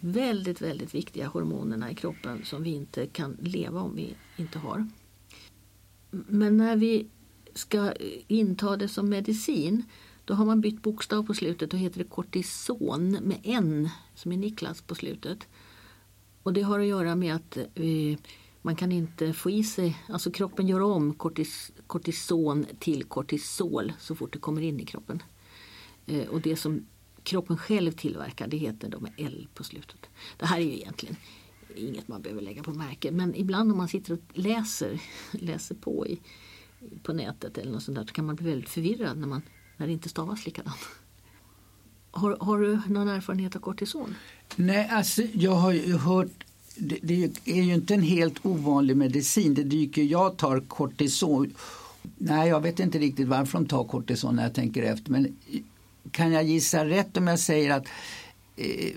väldigt, 0.00 0.60
väldigt 0.60 0.94
viktiga 0.94 1.28
hormonerna 1.28 1.90
i 1.90 1.94
kroppen 1.94 2.44
som 2.44 2.62
vi 2.62 2.70
inte 2.70 3.06
kan 3.06 3.36
leva 3.40 3.80
om 3.80 3.96
vi 3.96 4.14
inte 4.36 4.58
har. 4.58 4.88
Men 6.10 6.56
när 6.56 6.76
vi 6.76 7.06
ska 7.54 7.92
inta 8.26 8.76
det 8.76 8.88
som 8.88 9.08
medicin 9.08 9.82
då 10.30 10.36
har 10.36 10.44
man 10.44 10.60
bytt 10.60 10.82
bokstav 10.82 11.22
på 11.22 11.34
slutet 11.34 11.72
och 11.72 11.78
heter 11.78 11.98
det 11.98 12.04
kortison 12.04 13.10
med 13.10 13.40
N 13.42 13.88
som 14.14 14.32
är 14.32 14.36
Niklas 14.36 14.82
på 14.82 14.94
slutet. 14.94 15.48
Och 16.42 16.52
det 16.52 16.62
har 16.62 16.80
att 16.80 16.86
göra 16.86 17.16
med 17.16 17.34
att 17.34 17.56
eh, 17.56 18.18
man 18.62 18.76
kan 18.76 18.92
inte 18.92 19.32
få 19.32 19.50
i 19.50 19.64
sig, 19.64 19.98
alltså 20.08 20.30
kroppen 20.30 20.68
gör 20.68 20.80
om 20.80 21.14
kortis, 21.14 21.72
kortison 21.86 22.66
till 22.78 23.04
kortisol 23.04 23.92
så 23.98 24.14
fort 24.14 24.32
det 24.32 24.38
kommer 24.38 24.62
in 24.62 24.80
i 24.80 24.84
kroppen. 24.84 25.22
Eh, 26.06 26.28
och 26.28 26.40
det 26.40 26.56
som 26.56 26.86
kroppen 27.22 27.56
själv 27.56 27.92
tillverkar, 27.92 28.48
det 28.48 28.56
heter 28.56 28.88
då 28.88 29.00
med 29.00 29.12
L 29.16 29.48
på 29.54 29.64
slutet. 29.64 30.06
Det 30.36 30.46
här 30.46 30.58
är 30.58 30.64
ju 30.64 30.74
egentligen 30.74 31.16
inget 31.76 32.08
man 32.08 32.22
behöver 32.22 32.42
lägga 32.42 32.62
på 32.62 32.70
märke 32.70 33.10
men 33.10 33.34
ibland 33.34 33.72
om 33.72 33.78
man 33.78 33.88
sitter 33.88 34.12
och 34.12 34.38
läser, 34.38 35.00
läser 35.32 35.74
på 35.74 36.06
i, 36.06 36.20
på 37.02 37.12
nätet 37.12 37.58
eller 37.58 37.72
något 37.72 37.82
sånt 37.82 37.98
där 37.98 38.06
så 38.06 38.12
kan 38.12 38.26
man 38.26 38.36
bli 38.36 38.50
väldigt 38.50 38.68
förvirrad 38.70 39.18
när, 39.18 39.26
man, 39.26 39.42
när 39.80 39.86
det 39.86 39.92
inte 39.92 40.08
stavas 40.08 40.46
likadant. 40.46 40.78
Har, 42.10 42.36
har 42.40 42.58
du 42.58 42.80
någon 42.86 43.08
erfarenhet 43.08 43.56
av 43.56 43.60
kortison? 43.60 44.14
Nej, 44.56 44.88
alltså 44.88 45.22
jag 45.22 45.54
har 45.54 45.72
ju 45.72 45.96
hört 45.96 46.44
det, 46.76 46.98
det, 47.02 47.38
är 47.44 47.62
ju 47.62 47.74
inte 47.74 47.94
en 47.94 48.02
helt 48.02 48.46
ovanlig 48.46 48.96
medicin. 48.96 49.54
Det 49.54 49.62
dyker, 49.62 50.02
jag 50.02 50.36
tar 50.36 50.60
kortison. 50.60 51.54
Nej, 52.18 52.48
jag 52.48 52.60
vet 52.60 52.80
inte 52.80 52.98
riktigt 52.98 53.28
varför 53.28 53.58
de 53.58 53.66
tar 53.66 53.84
kortison 53.84 54.36
när 54.36 54.42
jag 54.42 54.54
tänker 54.54 54.82
efter. 54.82 55.12
Men 55.12 55.36
kan 56.10 56.32
jag 56.32 56.44
gissa 56.44 56.84
rätt 56.84 57.16
om 57.16 57.26
jag 57.26 57.38
säger 57.38 57.70
att 57.70 57.86
eh, 58.56 58.92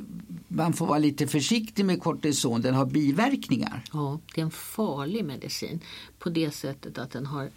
man 0.48 0.74
får 0.74 0.86
vara 0.86 1.00
lite 1.00 1.28
försiktig 1.28 1.86
med 1.86 2.02
kortison, 2.02 2.62
den 2.62 2.74
har 2.74 2.86
biverkningar? 2.86 3.84
Ja, 3.94 4.20
det 4.36 4.42
är 4.42 4.46
en 4.46 4.52
farlig 4.52 5.26
medicin 5.26 5.80
på 6.20 6.30
det 6.30 6.52
sättet 6.52 6.98
att 6.98 7.12
den 7.12 7.26
har 7.26 7.50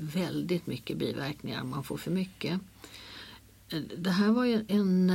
väldigt 0.00 0.66
mycket 0.66 0.96
biverkningar 0.96 1.62
om 1.62 1.70
man 1.70 1.84
får 1.84 1.96
för 1.96 2.10
mycket. 2.10 2.60
Det 3.96 4.10
här 4.10 4.30
var 4.32 4.44
ju 4.44 4.64
en, 4.68 5.10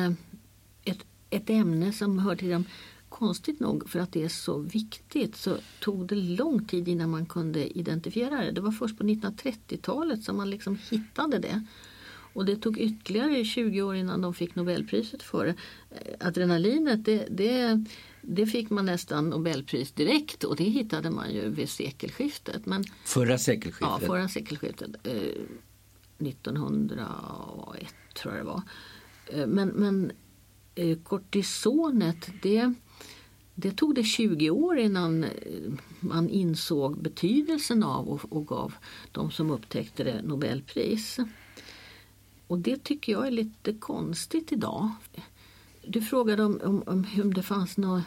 ett, 0.83 1.05
ett 1.29 1.49
ämne 1.49 1.91
som 1.91 2.19
hör 2.19 2.35
till 2.35 2.49
dem. 2.49 2.65
konstigt 3.09 3.59
nog 3.59 3.89
för 3.89 3.99
att 3.99 4.11
det 4.11 4.23
är 4.23 4.29
så 4.29 4.57
viktigt 4.57 5.35
så 5.35 5.57
tog 5.79 6.07
det 6.07 6.15
lång 6.15 6.65
tid 6.65 6.87
innan 6.87 7.09
man 7.09 7.25
kunde 7.25 7.77
identifiera 7.77 8.41
det. 8.45 8.51
Det 8.51 8.61
var 8.61 8.71
först 8.71 8.97
på 8.97 9.03
1930-talet 9.03 10.23
som 10.23 10.37
man 10.37 10.49
liksom 10.49 10.77
hittade 10.89 11.39
det. 11.39 11.65
Och 12.35 12.45
det 12.45 12.55
tog 12.55 12.77
ytterligare 12.77 13.45
20 13.45 13.81
år 13.81 13.95
innan 13.95 14.21
de 14.21 14.33
fick 14.33 14.55
Nobelpriset 14.55 15.23
för 15.23 15.45
det. 15.45 15.55
Adrenalinet 16.19 17.05
det, 17.05 17.27
det, 17.31 17.85
det 18.27 18.45
fick 18.45 18.69
man 18.69 18.85
nästan 18.85 19.29
Nobelpris 19.29 19.91
direkt 19.91 20.43
och 20.43 20.55
det 20.55 20.63
hittade 20.63 21.09
man 21.09 21.33
ju 21.33 21.49
vid 21.49 21.69
sekelskiftet. 21.69 22.65
Men, 22.65 22.83
förra 23.05 23.37
sekelskiftet? 23.37 23.99
Ja, 24.01 24.07
förra 24.07 24.27
sekelskiftet. 24.27 24.89
Eh, 25.03 25.13
1901 26.17 27.95
tror 28.13 28.35
jag 28.35 28.45
det 28.45 28.49
var. 28.49 28.61
Eh, 29.27 29.47
men, 29.47 29.67
men 29.67 30.11
eh, 30.75 30.97
kortisonet 30.97 32.29
det, 32.41 32.73
det 33.55 33.71
tog 33.71 33.95
det 33.95 34.03
20 34.03 34.49
år 34.49 34.77
innan 34.77 35.23
eh, 35.23 35.29
man 35.99 36.29
insåg 36.29 37.01
betydelsen 37.01 37.83
av 37.83 38.07
och, 38.07 38.33
och 38.33 38.47
gav 38.47 38.73
de 39.11 39.31
som 39.31 39.51
upptäckte 39.51 40.03
det 40.03 40.21
Nobelpris. 40.21 41.19
Och 42.47 42.59
det 42.59 42.83
tycker 42.83 43.11
jag 43.11 43.27
är 43.27 43.31
lite 43.31 43.73
konstigt 43.73 44.51
idag. 44.51 44.89
Du 45.87 46.01
frågade 46.01 46.43
om, 46.43 46.61
om, 46.63 46.83
om 46.85 47.03
hur 47.03 47.33
det 47.33 47.43
fanns 47.43 47.77
något, 47.77 48.03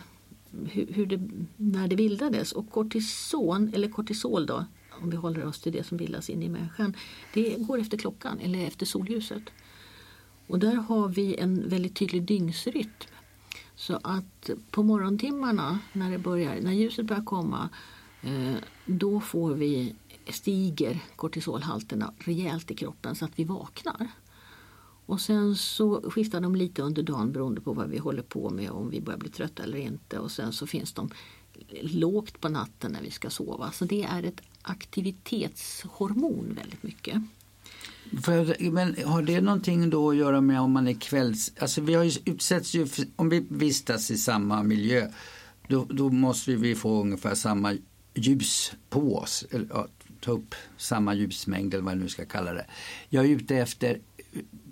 hur, 0.64 0.86
hur, 0.92 1.06
det, 1.06 1.20
när 1.56 1.88
det 1.88 1.96
bildades. 1.96 2.52
Och 2.52 2.70
kortison, 2.70 3.74
eller 3.74 3.88
kortisol 3.88 4.46
då, 4.46 4.64
om 5.02 5.10
vi 5.10 5.16
håller 5.16 5.46
oss 5.46 5.60
till 5.60 5.72
det 5.72 5.86
som 5.86 5.96
bildas 5.96 6.30
inne 6.30 6.44
i 6.44 6.48
människan. 6.48 6.96
Det 7.34 7.56
går 7.58 7.80
efter 7.80 7.98
klockan 7.98 8.38
eller 8.40 8.66
efter 8.66 8.86
solljuset. 8.86 9.42
Och 10.46 10.58
där 10.58 10.74
har 10.74 11.08
vi 11.08 11.36
en 11.36 11.68
väldigt 11.68 11.96
tydlig 11.96 12.22
dygnsrytm. 12.22 12.90
Så 13.74 13.98
att 14.02 14.50
på 14.70 14.82
morgontimmarna 14.82 15.78
när, 15.92 16.10
det 16.10 16.18
börjar, 16.18 16.60
när 16.60 16.72
ljuset 16.72 17.06
börjar 17.06 17.24
komma 17.24 17.68
eh, 18.22 18.54
då 18.86 19.20
får 19.20 19.54
vi, 19.54 19.94
stiger 20.28 21.00
kortisolhalterna 21.16 22.12
rejält 22.18 22.70
i 22.70 22.74
kroppen 22.74 23.14
så 23.14 23.24
att 23.24 23.38
vi 23.38 23.44
vaknar. 23.44 24.08
Och 25.08 25.20
sen 25.20 25.56
så 25.56 26.10
skiftar 26.10 26.40
de 26.40 26.54
lite 26.54 26.82
under 26.82 27.02
dagen 27.02 27.32
beroende 27.32 27.60
på 27.60 27.72
vad 27.72 27.88
vi 27.88 27.98
håller 27.98 28.22
på 28.22 28.50
med 28.50 28.70
om 28.70 28.90
vi 28.90 29.00
börjar 29.00 29.18
bli 29.18 29.28
trötta 29.28 29.62
eller 29.62 29.78
inte. 29.78 30.18
Och 30.18 30.30
sen 30.30 30.52
så 30.52 30.66
finns 30.66 30.92
de 30.92 31.10
lågt 31.80 32.40
på 32.40 32.48
natten 32.48 32.92
när 32.92 33.02
vi 33.02 33.10
ska 33.10 33.30
sova. 33.30 33.72
Så 33.72 33.84
det 33.84 34.02
är 34.02 34.22
ett 34.22 34.40
aktivitetshormon 34.62 36.56
väldigt 36.60 36.82
mycket. 36.82 37.22
För, 38.22 38.70
men 38.70 38.96
har 39.04 39.22
det 39.22 39.40
någonting 39.40 39.90
då 39.90 40.10
att 40.10 40.16
göra 40.16 40.40
med 40.40 40.60
om 40.60 40.72
man 40.72 40.88
är 40.88 41.00
kvälls... 41.00 41.52
Alltså 41.58 41.80
vi 41.80 41.94
har 41.94 42.04
ju, 42.04 42.12
utsätts 42.24 42.74
ju, 42.74 42.86
för, 42.86 43.06
om 43.16 43.28
vi 43.28 43.46
vistas 43.48 44.10
i 44.10 44.18
samma 44.18 44.62
miljö 44.62 45.08
då, 45.68 45.86
då 45.90 46.10
måste 46.10 46.54
vi 46.54 46.74
få 46.74 47.00
ungefär 47.00 47.34
samma 47.34 47.76
ljus 48.14 48.72
på 48.90 49.16
oss. 49.16 49.44
Eller, 49.50 49.66
ja, 49.70 49.86
ta 50.20 50.30
upp 50.30 50.54
samma 50.76 51.14
ljusmängd 51.14 51.74
eller 51.74 51.84
vad 51.84 51.92
jag 51.92 52.00
nu 52.00 52.08
ska 52.08 52.24
kalla 52.24 52.52
det. 52.52 52.66
Jag 53.08 53.24
är 53.24 53.28
ute 53.28 53.56
efter 53.56 54.00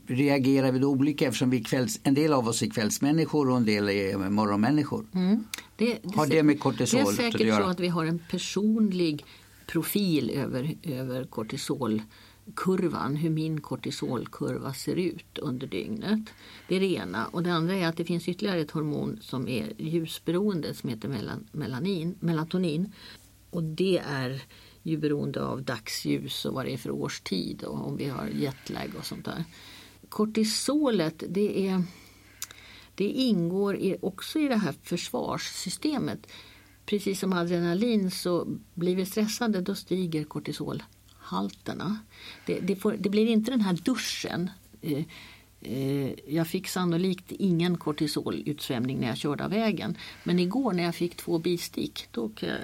reagerar 0.06 0.72
vi 0.72 0.78
då 0.78 0.88
olika 0.88 1.26
eftersom 1.26 1.50
vi 1.50 1.64
kvälls, 1.64 2.00
en 2.02 2.14
del 2.14 2.32
av 2.32 2.48
oss 2.48 2.62
är 2.62 2.66
kvällsmänniskor 2.66 3.50
och 3.50 3.56
en 3.56 3.64
del 3.64 3.88
är 3.88 4.18
morgonmänniskor? 4.30 5.06
Mm. 5.14 5.44
Det, 5.76 5.98
det, 6.02 6.16
har 6.16 6.26
det 6.26 6.42
med 6.42 6.60
kortisol 6.60 7.00
att 7.00 7.06
göra? 7.06 7.16
Det 7.16 7.26
är 7.26 7.32
säkert 7.32 7.54
så 7.54 7.62
att 7.62 7.80
vi 7.80 7.88
har 7.88 8.04
en 8.04 8.20
personlig 8.30 9.24
profil 9.66 10.30
över, 10.30 10.76
över 10.82 11.24
kortisolkurvan, 11.24 13.16
hur 13.16 13.30
min 13.30 13.60
kortisolkurva 13.60 14.74
ser 14.74 14.96
ut 14.96 15.38
under 15.38 15.66
dygnet. 15.66 16.20
Det 16.68 16.76
är 16.76 16.80
det 16.80 16.92
ena. 16.94 17.26
Och 17.26 17.42
det 17.42 17.52
andra 17.52 17.74
är 17.74 17.86
att 17.86 17.96
det 17.96 18.04
finns 18.04 18.28
ytterligare 18.28 18.60
ett 18.60 18.70
hormon 18.70 19.18
som 19.22 19.48
är 19.48 19.72
ljusberoende 19.78 20.74
som 20.74 20.90
heter 20.90 21.36
melanin, 21.52 22.14
melatonin. 22.20 22.92
Och 23.50 23.62
det 23.62 23.98
är 23.98 24.42
ju 24.82 24.96
beroende 24.96 25.44
av 25.44 25.62
dagsljus 25.62 26.44
och 26.44 26.54
vad 26.54 26.64
det 26.64 26.72
är 26.72 26.76
för 26.76 26.90
årstid 26.90 27.62
och 27.62 27.86
om 27.86 27.96
vi 27.96 28.08
har 28.08 28.26
jetlag 28.26 28.90
och 28.98 29.06
sånt 29.06 29.24
där. 29.24 29.44
Kortisolet 30.08 31.22
det, 31.28 31.68
är, 31.68 31.82
det 32.94 33.04
ingår 33.04 33.76
i, 33.76 33.96
också 34.02 34.38
i 34.38 34.48
det 34.48 34.56
här 34.56 34.74
försvarssystemet. 34.82 36.26
Precis 36.86 37.20
som 37.20 37.32
adrenalin 37.32 38.10
så 38.10 38.58
blir 38.74 38.96
vi 38.96 39.06
stressade 39.06 39.60
då 39.60 39.74
stiger 39.74 40.24
kortisolhalterna. 40.24 41.98
Det, 42.46 42.60
det, 42.60 42.76
får, 42.76 42.96
det 42.98 43.10
blir 43.10 43.26
inte 43.26 43.50
den 43.50 43.60
här 43.60 43.78
duschen 43.84 44.50
eh, 44.80 45.04
eh 45.60 46.12
jag 46.28 46.46
fick 46.46 46.68
sannolikt 46.68 47.32
ingen 47.32 47.78
kortisolutsvämning 47.78 49.00
när 49.00 49.08
jag 49.08 49.16
körde 49.16 49.44
av 49.44 49.50
vägen. 49.50 49.98
Men 50.24 50.38
igår 50.38 50.72
när 50.72 50.82
jag 50.82 50.94
fick 50.94 51.16
två 51.16 51.38
bistick 51.38 52.08
då 52.10 52.28
kan 52.28 52.48
jag 52.48 52.58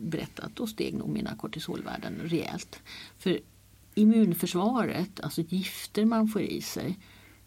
berätta 0.00 0.42
att 0.42 0.56
då 0.56 0.66
steg 0.66 0.94
nog 0.94 1.08
mina 1.08 1.36
kortisolvärden 1.36 2.20
rejält. 2.24 2.80
För 3.18 3.40
immunförsvaret, 3.94 5.20
alltså 5.20 5.42
gifter 5.48 6.04
man 6.04 6.28
får 6.28 6.42
i 6.42 6.60
sig, 6.60 6.98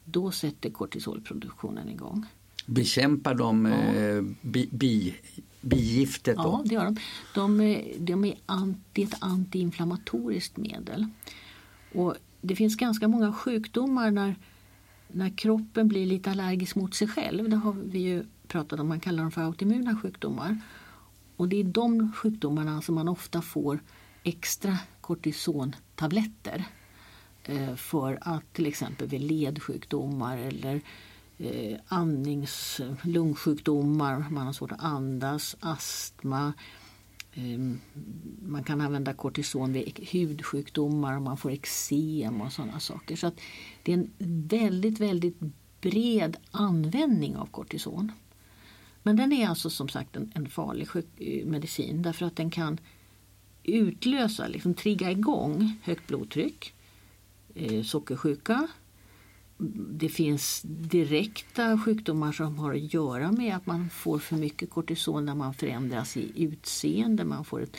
då 0.06 0.32
sätter 0.32 0.70
kortisolproduktionen 0.70 1.90
igång. 1.90 2.26
Bekämpar 2.66 3.36
de 3.36 3.66
ja. 3.66 3.74
eh, 3.74 4.24
bi, 4.42 4.70
bi, 4.72 5.16
bigiftet? 5.62 6.38
Då? 6.38 6.44
Ja, 6.44 6.62
det 6.66 6.76
gör 6.76 6.86
de. 6.86 6.98
De, 7.36 7.82
de 8.00 8.26
är 8.26 8.36
anti, 8.46 8.80
det 8.94 9.02
är 9.02 9.06
ett 9.06 9.18
antiinflammatoriskt 9.20 10.58
medel. 10.58 11.08
Och 11.94 12.16
det 12.42 12.56
finns 12.56 12.76
ganska 12.76 13.08
många 13.08 13.34
sjukdomar 13.34 14.12
när 14.12 14.36
när 15.08 15.30
kroppen 15.30 15.88
blir 15.88 16.06
lite 16.06 16.32
allergisk 16.32 16.76
mot 16.76 16.96
sig 16.96 17.08
själv, 17.08 17.50
det 17.50 17.56
har 17.56 17.74
vi 17.74 18.00
ju 18.00 18.26
pratat 18.48 18.80
om, 18.80 18.88
man 18.88 19.00
kallar 19.00 19.24
dem 19.24 19.32
för 19.32 19.42
autoimmuna 19.42 19.98
sjukdomar. 20.02 20.62
Och 21.36 21.50
det 21.50 21.60
är 21.60 21.64
de 21.64 22.12
sjukdomarna 22.12 22.82
som 22.82 22.96
man 22.96 23.08
ofta 23.08 23.42
får 23.42 23.80
extra 24.26 24.78
kortisontabletter 25.02 26.66
eh, 27.44 27.76
för 27.76 28.18
att 28.22 28.54
till 28.54 28.66
exempel 28.66 29.08
vid 29.08 29.22
ledsjukdomar 29.22 30.38
eller 30.38 30.82
eh, 31.38 31.78
andnings 31.88 32.82
lungsjukdomar, 33.04 34.26
man 34.30 34.46
har 34.46 34.54
svårt 34.54 34.72
att 34.72 34.84
andas, 34.84 35.56
astma, 35.60 36.54
eh, 37.34 37.60
man 38.42 38.64
kan 38.64 38.82
använda 38.82 39.14
kortison 39.14 39.74
vid 39.74 40.08
hudsjukdomar, 40.12 41.20
man 41.20 41.38
får 41.38 41.52
eksem 41.52 42.42
och 42.42 42.52
sådana 42.52 42.80
saker. 42.80 43.16
Så 43.16 43.32
det 43.84 43.94
är 43.94 43.98
en 43.98 44.12
väldigt, 44.48 45.00
väldigt 45.00 45.40
bred 45.82 46.38
användning 46.52 47.36
av 47.36 47.46
kortison. 47.46 48.12
Men 49.04 49.16
den 49.16 49.34
är 49.34 49.48
alltså 49.48 49.70
som 49.70 49.90
sagt 49.90 50.16
en, 50.16 50.32
en 50.36 50.50
farlig 50.50 50.88
medicin 51.46 52.02
därför 52.02 52.26
att 52.26 52.36
den 52.36 52.50
kan 52.50 52.80
utlösa, 53.68 54.48
liksom 54.48 54.74
trigga 54.74 55.12
igång 55.12 55.78
högt 55.84 56.08
blodtryck, 56.08 56.74
eh, 57.56 57.84
sockersjuka, 57.84 58.68
det 59.90 60.10
finns 60.10 60.62
direkta 60.66 61.80
sjukdomar 61.80 62.32
som 62.32 62.60
har 62.60 62.74
att 62.74 62.94
göra 62.94 63.32
med 63.32 63.56
att 63.56 63.66
man 63.66 63.90
får 63.90 64.20
för 64.20 64.36
mycket 64.36 64.70
kortison 64.70 65.26
när 65.26 65.36
man 65.36 65.54
förändras 65.54 66.18
i 66.18 66.44
utseende. 66.44 67.26
Man 67.26 67.46
får 67.46 67.62
ett, 67.62 67.78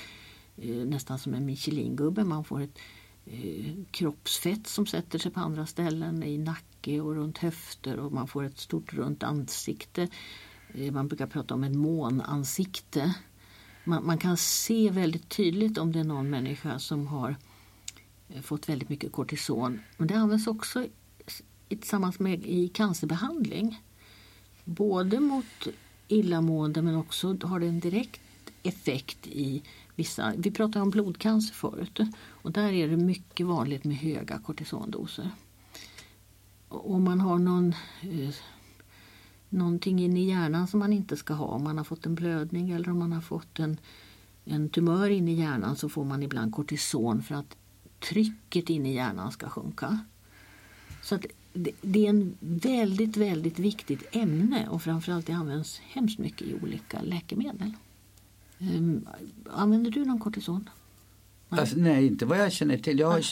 eh, 0.57 0.77
nästan 0.77 1.19
som 1.19 1.35
en 1.35 1.47
Michelin-gubbe. 1.47 2.25
Man 2.25 2.45
får 2.45 2.61
ett 2.61 2.79
eh, 3.27 3.75
kroppsfett 3.91 4.67
som 4.67 4.87
sätter 4.87 5.19
sig 5.19 5.31
på 5.31 5.41
andra 5.41 5.67
ställen 5.67 6.23
i 6.23 6.39
nacke 6.39 7.01
och 7.01 7.15
runt 7.15 7.39
höfter 7.39 7.97
och 7.97 8.13
man 8.13 8.29
får 8.29 8.45
ett 8.45 8.59
stort 8.59 8.93
runt 8.93 9.23
ansikte. 9.23 10.09
Eh, 10.75 10.93
man 10.93 11.09
brukar 11.09 11.27
prata 11.27 11.55
om 11.55 11.65
ett 11.65 11.77
månansikte. 11.77 13.15
Man, 13.89 14.07
man 14.07 14.19
kan 14.19 14.37
se 14.37 14.91
väldigt 14.91 15.29
tydligt 15.29 15.79
om 15.79 15.93
det 15.93 16.01
är 16.01 16.05
någon 16.05 16.31
människa 16.31 16.79
som 16.79 17.07
har 17.07 17.37
eh, 18.29 18.43
fått 18.43 18.69
väldigt 18.69 18.89
mycket 18.89 19.13
kortison. 19.13 19.81
Men 19.97 20.09
det 20.09 20.15
används 20.15 20.47
också 20.47 20.87
tillsammans 21.69 22.19
med 22.19 22.47
i 22.47 22.69
cancerbehandling. 22.69 23.83
Både 24.65 25.21
mot 25.21 25.67
illamående 26.09 26.83
men 26.83 26.97
också 26.97 27.37
har 27.43 27.61
det 27.61 27.67
en 27.67 27.81
direkt 27.81 28.21
effekt 28.63 29.27
i 29.27 29.63
vissa, 29.95 30.33
vi 30.37 30.51
pratade 30.51 30.83
om 30.83 30.91
blodcancer 30.91 31.55
förut 31.55 32.01
och 32.19 32.53
där 32.53 32.73
är 32.73 32.89
det 32.89 32.97
mycket 32.97 33.47
vanligt 33.47 33.85
med 33.85 33.97
höga 33.97 34.39
kortisondoser. 34.39 35.31
Om 36.69 37.05
man 37.05 37.21
har 37.21 37.39
någon, 37.39 37.75
eh, 38.01 38.35
någonting 39.49 39.99
inne 39.99 40.21
i 40.21 40.29
hjärnan 40.29 40.67
som 40.67 40.81
man 40.81 40.93
inte 40.93 41.17
ska 41.17 41.35
ha, 41.35 41.47
om 41.47 41.65
man 41.65 41.79
har 41.79 41.85
fått 41.85 42.07
en 42.07 42.15
blödning 42.15 42.71
eller 42.71 42.91
om 42.91 42.99
man 42.99 43.13
har 43.13 43.21
fått 43.21 43.59
en, 43.59 43.77
en 44.45 44.69
tumör 44.69 45.11
inne 45.11 45.33
i 45.33 45.35
hjärnan 45.35 45.77
så 45.77 45.89
får 45.89 46.05
man 46.05 46.23
ibland 46.23 46.55
kortison 46.55 47.23
för 47.23 47.35
att 47.35 47.57
trycket 48.09 48.71
inne 48.71 48.91
i 48.91 48.95
hjärnan 48.95 49.33
ska 49.33 49.49
sjunka. 49.49 49.99
Så 51.03 51.15
att 51.15 51.27
det 51.83 52.07
är 52.07 52.11
en 52.11 52.37
väldigt, 52.41 53.17
väldigt 53.17 53.59
viktigt 53.59 54.03
ämne 54.13 54.69
och 54.69 54.83
framförallt 54.83 55.27
det 55.27 55.33
används 55.33 55.79
hemskt 55.79 56.19
mycket 56.19 56.43
i 56.43 56.55
olika 56.63 57.03
läkemedel. 57.03 57.73
Um, 58.59 59.09
använder 59.51 59.91
du 59.91 60.05
någon 60.05 60.21
kortison? 60.21 60.71
Nej. 61.49 61.61
Alltså, 61.61 61.77
nej, 61.77 62.07
inte 62.07 62.27
vad 62.27 62.39
jag 62.39 62.53
känner 62.53 62.79
till. 62.79 62.99
Jag 62.99 63.23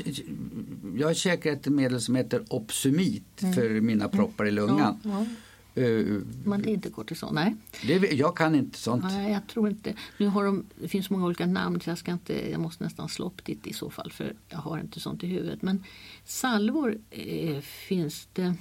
jag 0.96 1.06
har 1.06 1.14
käkat 1.14 1.66
ett 1.66 1.72
medel 1.72 2.00
som 2.00 2.14
heter 2.14 2.44
Opsumit 2.48 3.42
mm. 3.42 3.54
för 3.54 3.80
mina 3.80 4.08
proppar 4.08 4.46
i 4.46 4.50
lungan. 4.50 5.00
Ja, 5.02 5.10
ja. 5.10 5.26
Uh, 5.76 6.22
Men 6.44 6.62
det 6.62 6.70
är 6.70 6.74
inte 6.74 6.90
kortison? 6.90 7.34
Nej. 7.34 7.56
Det, 7.86 8.12
jag 8.12 8.36
kan 8.36 8.54
inte 8.54 8.78
sånt. 8.78 9.04
Nej, 9.04 9.32
jag 9.32 9.46
tror 9.46 9.68
inte. 9.68 9.94
Nu 10.18 10.26
har 10.26 10.44
de, 10.44 10.66
det 10.80 10.88
finns 10.88 11.10
många 11.10 11.26
olika 11.26 11.46
namn 11.46 11.80
så 11.80 11.90
jag, 11.90 11.98
ska 11.98 12.12
inte, 12.12 12.50
jag 12.50 12.60
måste 12.60 12.84
nästan 12.84 13.08
slå 13.08 13.26
upp 13.26 13.44
det 13.44 13.66
i 13.66 13.72
så 13.72 13.90
fall 13.90 14.12
för 14.12 14.36
jag 14.48 14.58
har 14.58 14.78
inte 14.78 15.00
sånt 15.00 15.24
i 15.24 15.26
huvudet. 15.26 15.62
Men 15.62 15.84
salvor 16.24 16.98
eh, 17.10 17.60
finns 17.60 18.28
det 18.32 18.54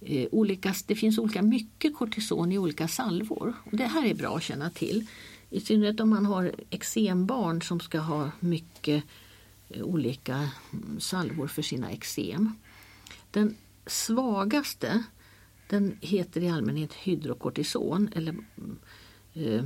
eh, 0.00 0.28
olika, 0.32 0.74
det 0.86 0.94
finns 0.94 1.18
olika 1.18 1.42
mycket 1.42 1.96
kortison 1.96 2.52
i 2.52 2.58
olika 2.58 2.88
salvor. 2.88 3.54
Och 3.64 3.76
det 3.76 3.86
här 3.86 4.06
är 4.06 4.14
bra 4.14 4.36
att 4.36 4.42
känna 4.42 4.70
till. 4.70 5.06
I 5.50 5.60
synnerhet 5.60 6.00
om 6.00 6.10
man 6.10 6.26
har 6.26 6.52
eksembarn 6.70 7.62
som 7.62 7.80
ska 7.80 7.98
ha 7.98 8.30
mycket 8.40 9.04
eh, 9.68 9.82
olika 9.82 10.50
mm, 10.72 11.00
salvor 11.00 11.46
för 11.46 11.62
sina 11.62 11.90
eksem. 11.90 12.52
Den 13.30 13.56
svagaste 13.86 15.04
den 15.68 15.96
heter 16.00 16.40
i 16.40 16.48
allmänhet 16.48 16.94
hydrokortison. 16.94 18.08
Eller, 18.14 18.34
eh, 19.34 19.64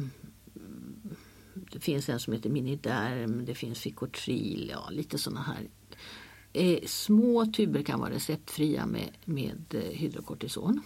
det 1.72 1.80
finns 1.80 2.08
en 2.08 2.20
som 2.20 2.32
heter 2.32 2.50
Miniderm, 2.50 3.44
det 3.44 3.54
finns 3.54 3.78
Ficotril, 3.78 4.68
ja, 4.72 4.88
lite 4.90 5.18
sådana 5.18 5.42
här. 5.42 5.68
Eh, 6.52 6.78
små 6.86 7.46
tuber 7.46 7.82
kan 7.82 8.00
vara 8.00 8.10
receptfria 8.10 8.86
med, 8.86 9.08
med 9.24 9.74
eh, 9.74 9.80
hydrokortison. 9.80 10.80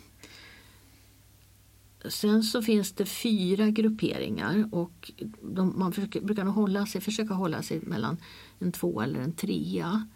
Sen 2.08 2.42
så 2.42 2.62
finns 2.62 2.92
det 2.92 3.06
fyra 3.06 3.70
grupperingar 3.70 4.68
och 4.72 5.12
de, 5.42 5.78
man 5.78 5.92
försöker, 5.92 6.20
brukar 6.20 6.44
hålla 6.44 6.86
sig, 6.86 7.00
försöka 7.00 7.34
hålla 7.34 7.62
sig 7.62 7.80
mellan 7.80 8.16
en 8.58 8.72
två 8.72 9.00
eller 9.00 9.20
en 9.20 9.32
trea. 9.32 10.08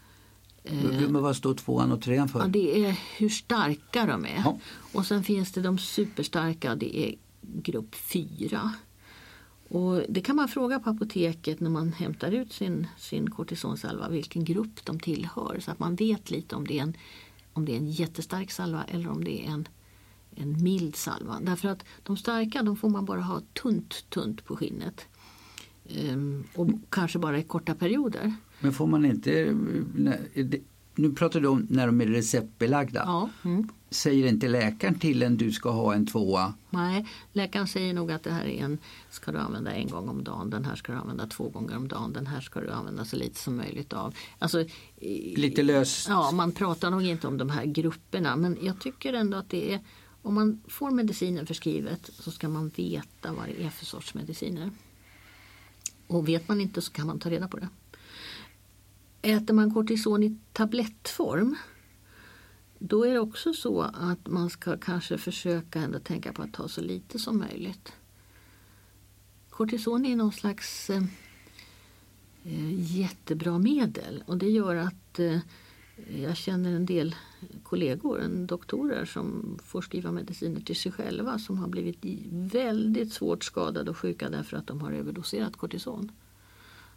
Eh, 0.65 1.09
men 1.09 1.23
vad 1.23 1.37
står 1.37 1.55
tvåan 1.55 1.93
och 1.93 2.03
trean 2.03 2.29
för? 2.29 2.41
Ja, 2.41 2.47
det 2.47 2.85
är 2.87 3.01
hur 3.17 3.29
starka 3.29 4.07
de 4.07 4.25
är. 4.25 4.43
Ja. 4.45 4.59
Och 4.93 5.07
sen 5.07 5.25
finns 5.25 5.53
det 5.53 5.61
de 5.61 5.79
superstarka, 5.79 6.75
det 6.75 6.99
är 6.99 7.15
grupp 7.41 7.95
fyra. 7.95 8.73
Och 9.69 10.03
det 10.09 10.21
kan 10.21 10.37
man 10.37 10.49
fråga 10.49 10.81
på 10.81 10.91
apoteket 10.91 11.61
när 11.61 11.71
man 11.71 11.93
hämtar 11.93 12.33
ut 12.33 12.53
sin, 12.53 12.87
sin 12.99 13.31
kortisonsalva 13.31 14.09
vilken 14.09 14.45
grupp 14.45 14.85
de 14.85 15.01
tillhör 15.01 15.61
så 15.61 15.71
att 15.71 15.79
man 15.79 15.95
vet 15.95 16.31
lite 16.31 16.57
om 16.57 16.67
det 16.67 16.79
är 16.79 16.83
en, 16.83 16.97
om 17.53 17.65
det 17.65 17.73
är 17.73 17.77
en 17.77 17.91
jättestark 17.91 18.51
salva 18.51 18.85
eller 18.85 19.09
om 19.09 19.25
det 19.25 19.47
är 19.47 19.51
en, 19.51 19.69
en 20.35 20.63
mild 20.63 20.97
salva. 20.97 21.39
Därför 21.43 21.69
att 21.69 21.85
de 22.03 22.17
starka 22.17 22.63
de 22.63 22.77
får 22.77 22.89
man 22.89 23.05
bara 23.05 23.21
ha 23.21 23.41
tunt 23.63 24.11
tunt 24.11 24.45
på 24.45 24.57
skinnet. 24.57 25.01
Um, 26.13 26.45
och 26.55 26.69
kanske 26.89 27.19
bara 27.19 27.39
i 27.39 27.43
korta 27.43 27.75
perioder. 27.75 28.35
Men 28.61 28.73
får 28.73 28.87
man 28.87 29.05
inte, 29.05 29.57
nu 30.95 31.13
pratar 31.13 31.41
du 31.41 31.49
om 31.49 31.67
när 31.71 31.87
de 31.87 32.01
är 32.01 32.07
receptbelagda. 32.07 33.03
Ja. 33.07 33.31
Mm. 33.45 33.69
säger 33.91 34.27
inte 34.27 34.49
läkaren 34.49 34.99
till 34.99 35.23
en 35.23 35.37
du 35.37 35.53
ska 35.53 35.71
ha 35.71 35.95
en 35.95 36.07
tvåa? 36.07 36.55
Nej, 36.71 37.07
läkaren 37.33 37.67
säger 37.67 37.95
nog 37.95 38.13
att 38.13 38.23
det 38.23 38.33
här 38.33 38.45
är 38.45 38.65
en 38.65 38.79
ska 39.11 39.33
du 39.33 39.39
använda 39.39 39.73
en 39.73 39.89
gång 39.89 40.09
om 40.09 40.25
dagen, 40.25 40.51
den 40.51 40.65
här 40.65 40.75
ska 40.75 40.93
du 40.93 40.99
använda 40.99 41.27
två 41.27 41.49
gånger 41.49 41.77
om 41.77 41.89
dagen, 41.89 42.13
den 42.13 42.27
här 42.27 42.41
ska 42.41 42.61
du 42.61 42.71
använda 42.71 43.05
så 43.05 43.17
lite 43.17 43.41
som 43.41 43.57
möjligt 43.57 43.93
av. 43.93 44.15
Alltså, 44.39 44.65
lite 45.37 45.63
löst? 45.63 46.09
Ja, 46.09 46.31
man 46.31 46.53
pratar 46.53 46.91
nog 46.91 47.03
inte 47.03 47.27
om 47.27 47.39
de 47.39 47.51
här 47.51 47.65
grupperna 47.65 48.37
men 48.37 48.59
jag 48.63 48.81
tycker 48.81 49.13
ändå 49.13 49.37
att 49.37 49.51
det 49.51 49.73
är 49.73 49.81
om 50.23 50.35
man 50.35 50.63
får 50.69 50.91
medicinen 50.91 51.47
förskrivet 51.47 52.11
så 52.13 52.31
ska 52.31 52.49
man 52.49 52.69
veta 52.69 53.33
vad 53.33 53.47
det 53.47 53.65
är 53.65 53.71
för 53.71 53.87
sorts 53.87 54.15
mediciner. 54.15 54.71
Och 56.07 56.29
vet 56.29 56.49
man 56.49 56.61
inte 56.61 56.81
så 56.81 56.93
kan 56.93 57.07
man 57.07 57.19
ta 57.19 57.31
reda 57.31 57.49
på 57.49 57.57
det. 57.57 57.69
Äter 59.23 59.55
man 59.55 59.75
kortison 59.75 60.23
i 60.23 60.37
tablettform 60.53 61.57
då 62.83 63.05
är 63.05 63.13
det 63.13 63.21
också 63.21 63.53
så 63.53 63.81
att 63.83 64.27
man 64.27 64.51
ska 64.51 64.77
kanske 64.77 65.19
försöka 65.19 65.81
ändå 65.81 65.99
tänka 65.99 66.33
på 66.33 66.43
att 66.43 66.53
ta 66.53 66.69
så 66.69 66.81
lite 66.81 67.19
som 67.19 67.39
möjligt. 67.39 67.93
Kortison 69.51 70.07
är 70.07 70.17
någon 70.17 70.33
slags 70.33 70.91
eh, 70.91 71.03
eh 72.45 72.97
jättebra 72.99 73.59
medel 73.59 74.25
och 74.27 74.39
det 74.39 74.51
gör 74.51 74.77
att 74.77 75.19
eh, 75.19 75.39
jag 76.23 76.37
känner 76.37 76.73
en 76.73 76.87
del 76.87 77.15
kollegor, 77.63 78.21
en 78.21 78.47
doktorer 78.47 79.05
som 79.05 79.59
får 79.65 79.83
skriva 79.83 80.13
mediciner 80.13 80.61
till 80.61 80.77
sig 80.77 80.93
själva 80.93 81.39
som 81.39 81.59
har 81.59 81.69
blivit 81.69 81.99
väldigt 82.33 83.13
svårt 83.13 83.45
skadade 83.45 83.91
och 83.91 83.97
sjuka 83.97 84.31
därför 84.31 84.57
att 84.57 84.67
de 84.67 84.81
har 84.81 84.93
överdoserat 84.93 85.57
kortison. 85.57 86.13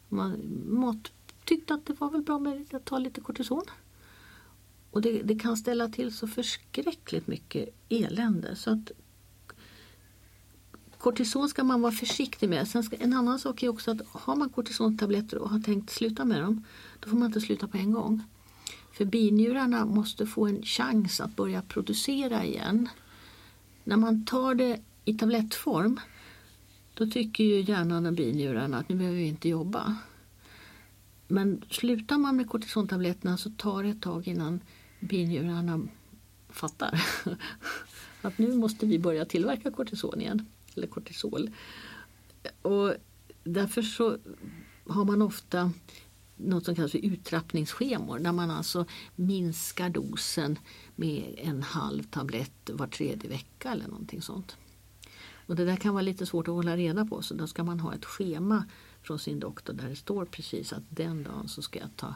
Man 0.10 0.42
mått, 0.70 1.12
tyckte 1.46 1.74
att 1.74 1.86
det 1.86 2.00
var 2.00 2.10
väl 2.10 2.22
bra 2.22 2.40
med 2.40 2.74
att 2.74 2.86
ta 2.86 2.98
lite 2.98 3.22
kortison. 3.22 3.64
Och 4.92 5.02
det, 5.02 5.22
det, 5.22 5.36
kan 5.36 5.58
ställa 5.58 5.90
till 5.90 6.14
så 6.14 6.28
förskräckligt 6.28 7.28
mycket 7.28 7.70
elände. 7.90 8.56
Så 8.56 8.72
att 8.72 8.92
Kortison 10.98 11.50
ska 11.50 11.64
man 11.64 11.82
vara 11.82 11.92
försiktig 11.92 12.50
med. 12.50 12.68
Sen 12.68 12.84
ska, 12.84 12.96
en 12.96 13.14
annan 13.14 13.40
sak 13.40 13.64
är 13.64 13.70
också 13.70 13.92
att 13.92 14.02
har 14.08 14.36
man 14.36 14.50
kortisontabletter 14.50 15.38
och 15.38 15.50
har 15.50 15.60
tänkt 15.60 15.90
sluta 15.90 16.26
med 16.26 16.42
dem, 16.42 16.64
då 17.00 17.10
får 17.10 17.18
man 17.18 17.26
inte 17.26 17.42
sluta 17.42 17.68
på 17.68 17.78
en 17.78 17.92
gång. 17.92 18.24
För 18.92 19.06
binjurarna 19.06 19.86
måste 19.86 20.26
få 20.26 20.48
en 20.48 20.64
chans 20.64 21.22
att 21.22 21.36
börja 21.36 21.62
producera 21.62 22.46
igen. 22.46 22.90
När 23.84 23.98
man 23.98 24.26
tar 24.26 24.56
det 24.56 24.80
i 25.06 25.14
tablettform 25.14 26.00
då 26.94 27.08
tycker 27.08 27.44
ju 27.44 27.62
hjärnan 27.62 28.06
och 28.06 28.14
binjurarna 28.14 28.78
att 28.78 28.90
nu 28.90 28.96
behöver 28.96 29.18
vi 29.18 29.28
inte 29.28 29.50
jobba. 29.50 29.98
Men 31.34 31.64
slutar 31.70 32.18
man 32.18 32.36
med 32.36 32.50
kortisontabletterna 32.50 33.38
så 33.38 33.50
tar 33.50 33.84
det 33.84 33.90
ett 33.90 34.02
tag 34.02 34.28
innan 34.28 34.60
binjurarna 35.00 35.88
fattar 36.50 37.04
att 38.22 38.38
nu 38.38 38.56
måste 38.56 38.86
vi 38.86 39.00
börja 39.00 39.26
tillverka 39.26 39.72
kortison 39.72 40.22
igen, 40.22 40.46
eller 40.76 40.88
kortisol. 40.88 41.50
Och 42.62 42.94
därför 43.44 43.82
så 43.82 44.18
har 44.88 45.06
man 45.06 45.22
ofta 45.22 45.72
något 46.36 46.66
som 46.66 46.76
kallas 46.76 46.92
för 46.92 47.06
uttrappningsschemor 47.06 48.20
där 48.20 48.32
man 48.32 48.52
alltså 48.52 48.86
minskar 49.16 49.90
dosen 49.90 50.60
med 50.96 51.36
en 51.38 51.64
halv 51.64 52.04
tablett 52.04 52.70
var 52.74 52.88
tredje 52.88 53.30
vecka 53.30 53.72
eller 53.72 53.88
någonting 53.88 54.22
sånt. 54.22 54.58
Och 55.48 55.56
det 55.56 55.66
där 55.66 55.76
kan 55.76 55.94
vara 55.94 56.02
lite 56.02 56.26
svårt 56.26 56.48
att 56.48 56.54
hålla 56.54 56.78
reda 56.78 57.06
på 57.06 57.22
så 57.22 57.34
då 57.34 57.48
ska 57.48 57.64
man 57.64 57.80
ha 57.80 57.94
ett 57.94 58.06
schema 58.06 58.66
från 59.04 59.20
sin 59.20 59.40
doktor 59.40 59.74
där 59.74 59.90
det 59.90 59.96
står 59.96 60.26
precis 60.26 60.74
att 60.74 60.84
den 60.90 61.24
dagen 61.24 61.48
så 61.48 61.62
ska 61.62 61.80
jag 61.80 61.96
ta 61.96 62.16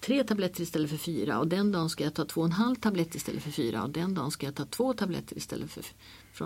tre 0.00 0.24
tabletter 0.24 0.62
istället 0.62 0.90
för 0.90 0.96
fyra 0.96 1.38
och 1.38 1.48
den 1.48 1.72
dagen 1.72 1.90
ska 1.90 2.04
jag 2.04 2.14
ta 2.14 2.24
två 2.24 2.40
och 2.40 2.46
en 2.46 2.52
halv 2.52 2.76
tablett 2.76 3.14
istället 3.14 3.42
för 3.42 3.50
fyra 3.50 3.82
och 3.82 3.90
den 3.90 4.14
dagen 4.14 4.30
ska 4.30 4.46
jag 4.46 4.54
ta 4.54 4.64
två 4.64 4.92
tabletter 4.92 5.36
istället 5.36 5.70
för 5.70 5.84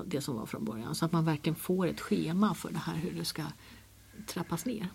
det 0.07 0.21
som 0.21 0.37
var 0.37 0.47
från 0.47 0.65
början. 0.65 0.95
Så 0.95 1.05
att 1.05 1.13
man 1.13 1.25
verkligen 1.25 1.57
får 1.57 1.87
ett 1.87 2.01
schema 2.01 2.55
för 2.55 2.71
det 2.73 2.79
här 2.79 2.97
hur 2.97 3.13
det 3.13 3.25
ska 3.25 3.43
trappas 4.27 4.65
ner. 4.65 4.89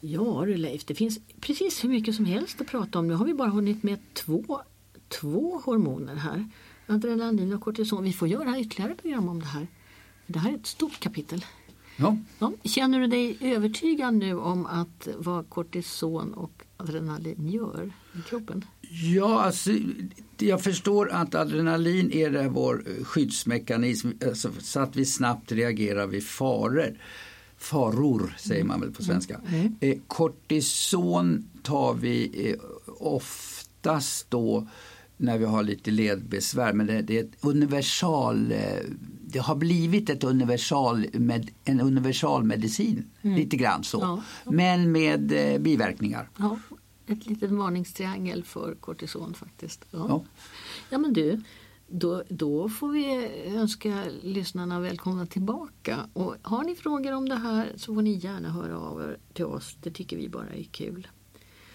Ja 0.00 0.44
du 0.46 0.56
Leif, 0.56 0.84
det 0.84 0.94
finns 0.94 1.18
precis 1.40 1.84
hur 1.84 1.88
mycket 1.88 2.14
som 2.14 2.24
helst 2.24 2.60
att 2.60 2.66
prata 2.66 2.98
om. 2.98 3.08
Nu 3.08 3.14
har 3.14 3.24
vi 3.24 3.34
bara 3.34 3.50
hunnit 3.50 3.82
med 3.82 3.98
två, 4.14 4.62
två 5.08 5.60
hormoner 5.64 6.14
här. 6.16 6.50
Adrenalin 6.86 7.52
och 7.52 7.60
kortison. 7.60 8.04
Vi 8.04 8.12
får 8.12 8.28
göra 8.28 8.60
ytterligare 8.60 8.94
program 8.94 9.28
om 9.28 9.40
det 9.40 9.46
här. 9.46 9.66
Det 10.26 10.38
här 10.38 10.50
är 10.50 10.54
ett 10.54 10.66
stort 10.66 11.00
kapitel. 11.00 11.44
Ja. 11.96 12.16
Ja, 12.38 12.52
känner 12.64 13.00
du 13.00 13.06
dig 13.06 13.38
övertygad 13.40 14.14
nu 14.14 14.38
om 14.38 14.66
att 14.66 15.08
vad 15.18 15.50
kortison 15.50 16.34
och 16.34 16.62
adrenalin 16.76 17.48
gör 17.48 17.92
i 18.18 18.28
kroppen? 18.28 18.64
Ja, 19.14 19.42
alltså, 19.42 19.70
jag 20.38 20.62
förstår 20.62 21.10
att 21.12 21.34
adrenalin 21.34 22.12
är 22.12 22.30
det 22.30 22.48
vår 22.48 23.04
skyddsmekanism 23.04 24.10
alltså, 24.26 24.50
så 24.60 24.80
att 24.80 24.96
vi 24.96 25.04
snabbt 25.04 25.52
reagerar 25.52 26.06
vid 26.06 26.26
faror. 26.26 26.98
Faror 27.58 28.34
säger 28.38 28.64
man 28.64 28.80
väl 28.80 28.92
på 28.92 29.04
svenska. 29.04 29.40
Mm. 29.48 29.60
mm. 29.60 29.76
Eh, 29.80 29.98
kortison 30.06 31.48
tar 31.62 31.94
vi 31.94 32.50
eh, 32.50 32.56
oftast 32.86 34.30
då 34.30 34.68
när 35.16 35.38
vi 35.38 35.44
har 35.44 35.62
lite 35.62 35.90
ledbesvär 35.90 36.72
men 36.72 36.86
det, 36.86 37.02
det 37.02 37.18
är 37.18 37.24
ett 37.24 37.44
universal 37.44 38.52
eh, 38.52 38.58
det 39.34 39.40
har 39.40 39.56
blivit 39.56 40.10
ett 40.10 40.24
universal 40.24 41.06
med, 41.12 41.50
en 41.64 41.80
universalmedicin, 41.80 43.10
mm. 43.22 43.36
lite 43.36 43.56
grann 43.56 43.84
så. 43.84 43.98
Ja. 44.00 44.22
Men 44.52 44.92
med 44.92 45.32
eh, 45.32 45.58
biverkningar. 45.58 46.30
Ja, 46.38 46.58
ett 47.06 47.26
litet 47.26 47.50
varningstriangel 47.50 48.44
för 48.44 48.74
kortison 48.74 49.34
faktiskt. 49.34 49.84
Ja, 49.90 50.06
ja. 50.08 50.24
ja 50.90 50.98
men 50.98 51.12
du, 51.12 51.40
då, 51.86 52.22
då 52.28 52.68
får 52.68 52.88
vi 52.88 53.28
önska 53.46 54.04
lyssnarna 54.22 54.80
välkomna 54.80 55.26
tillbaka. 55.26 56.08
Och 56.12 56.36
har 56.42 56.64
ni 56.64 56.74
frågor 56.74 57.12
om 57.12 57.28
det 57.28 57.36
här 57.36 57.72
så 57.76 57.94
får 57.94 58.02
ni 58.02 58.12
gärna 58.12 58.50
höra 58.50 58.78
av 58.78 59.00
er 59.00 59.18
till 59.32 59.44
oss. 59.44 59.76
Det 59.82 59.90
tycker 59.90 60.16
vi 60.16 60.28
bara 60.28 60.50
är 60.50 60.64
kul. 60.64 61.08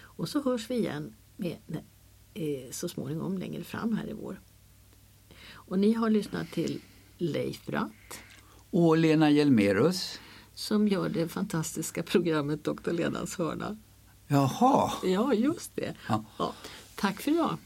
Och 0.02 0.30
så 0.30 0.44
hörs 0.44 0.70
vi 0.70 0.76
igen 0.76 1.14
med, 1.38 1.58
så 2.72 2.90
småningom 2.90 3.38
längre 3.38 3.64
fram 3.64 3.94
här 3.98 4.10
i 4.10 4.14
vår. 4.14 4.42
Och 5.52 5.80
ni 5.80 5.94
har 5.94 6.10
lyssnat 6.10 6.52
till 6.52 6.82
Leif 7.18 7.66
Bratt. 7.66 8.20
Och 8.72 8.98
Lena 8.98 9.30
Hjelmerus. 9.30 10.20
Som 10.54 10.88
gör 10.88 11.10
det 11.10 11.28
fantastiska 11.28 12.04
programmet 12.04 12.64
Dr. 12.64 12.92
Lenas 12.92 13.38
hörna. 13.38 13.78
Jaha. 14.28 14.92
Ja, 15.04 15.34
just 15.34 15.76
det. 15.76 15.96
Ja. 16.08 16.26
Ja. 16.38 16.54
Tack 16.96 17.22
för 17.22 17.32
idag. 17.32 17.58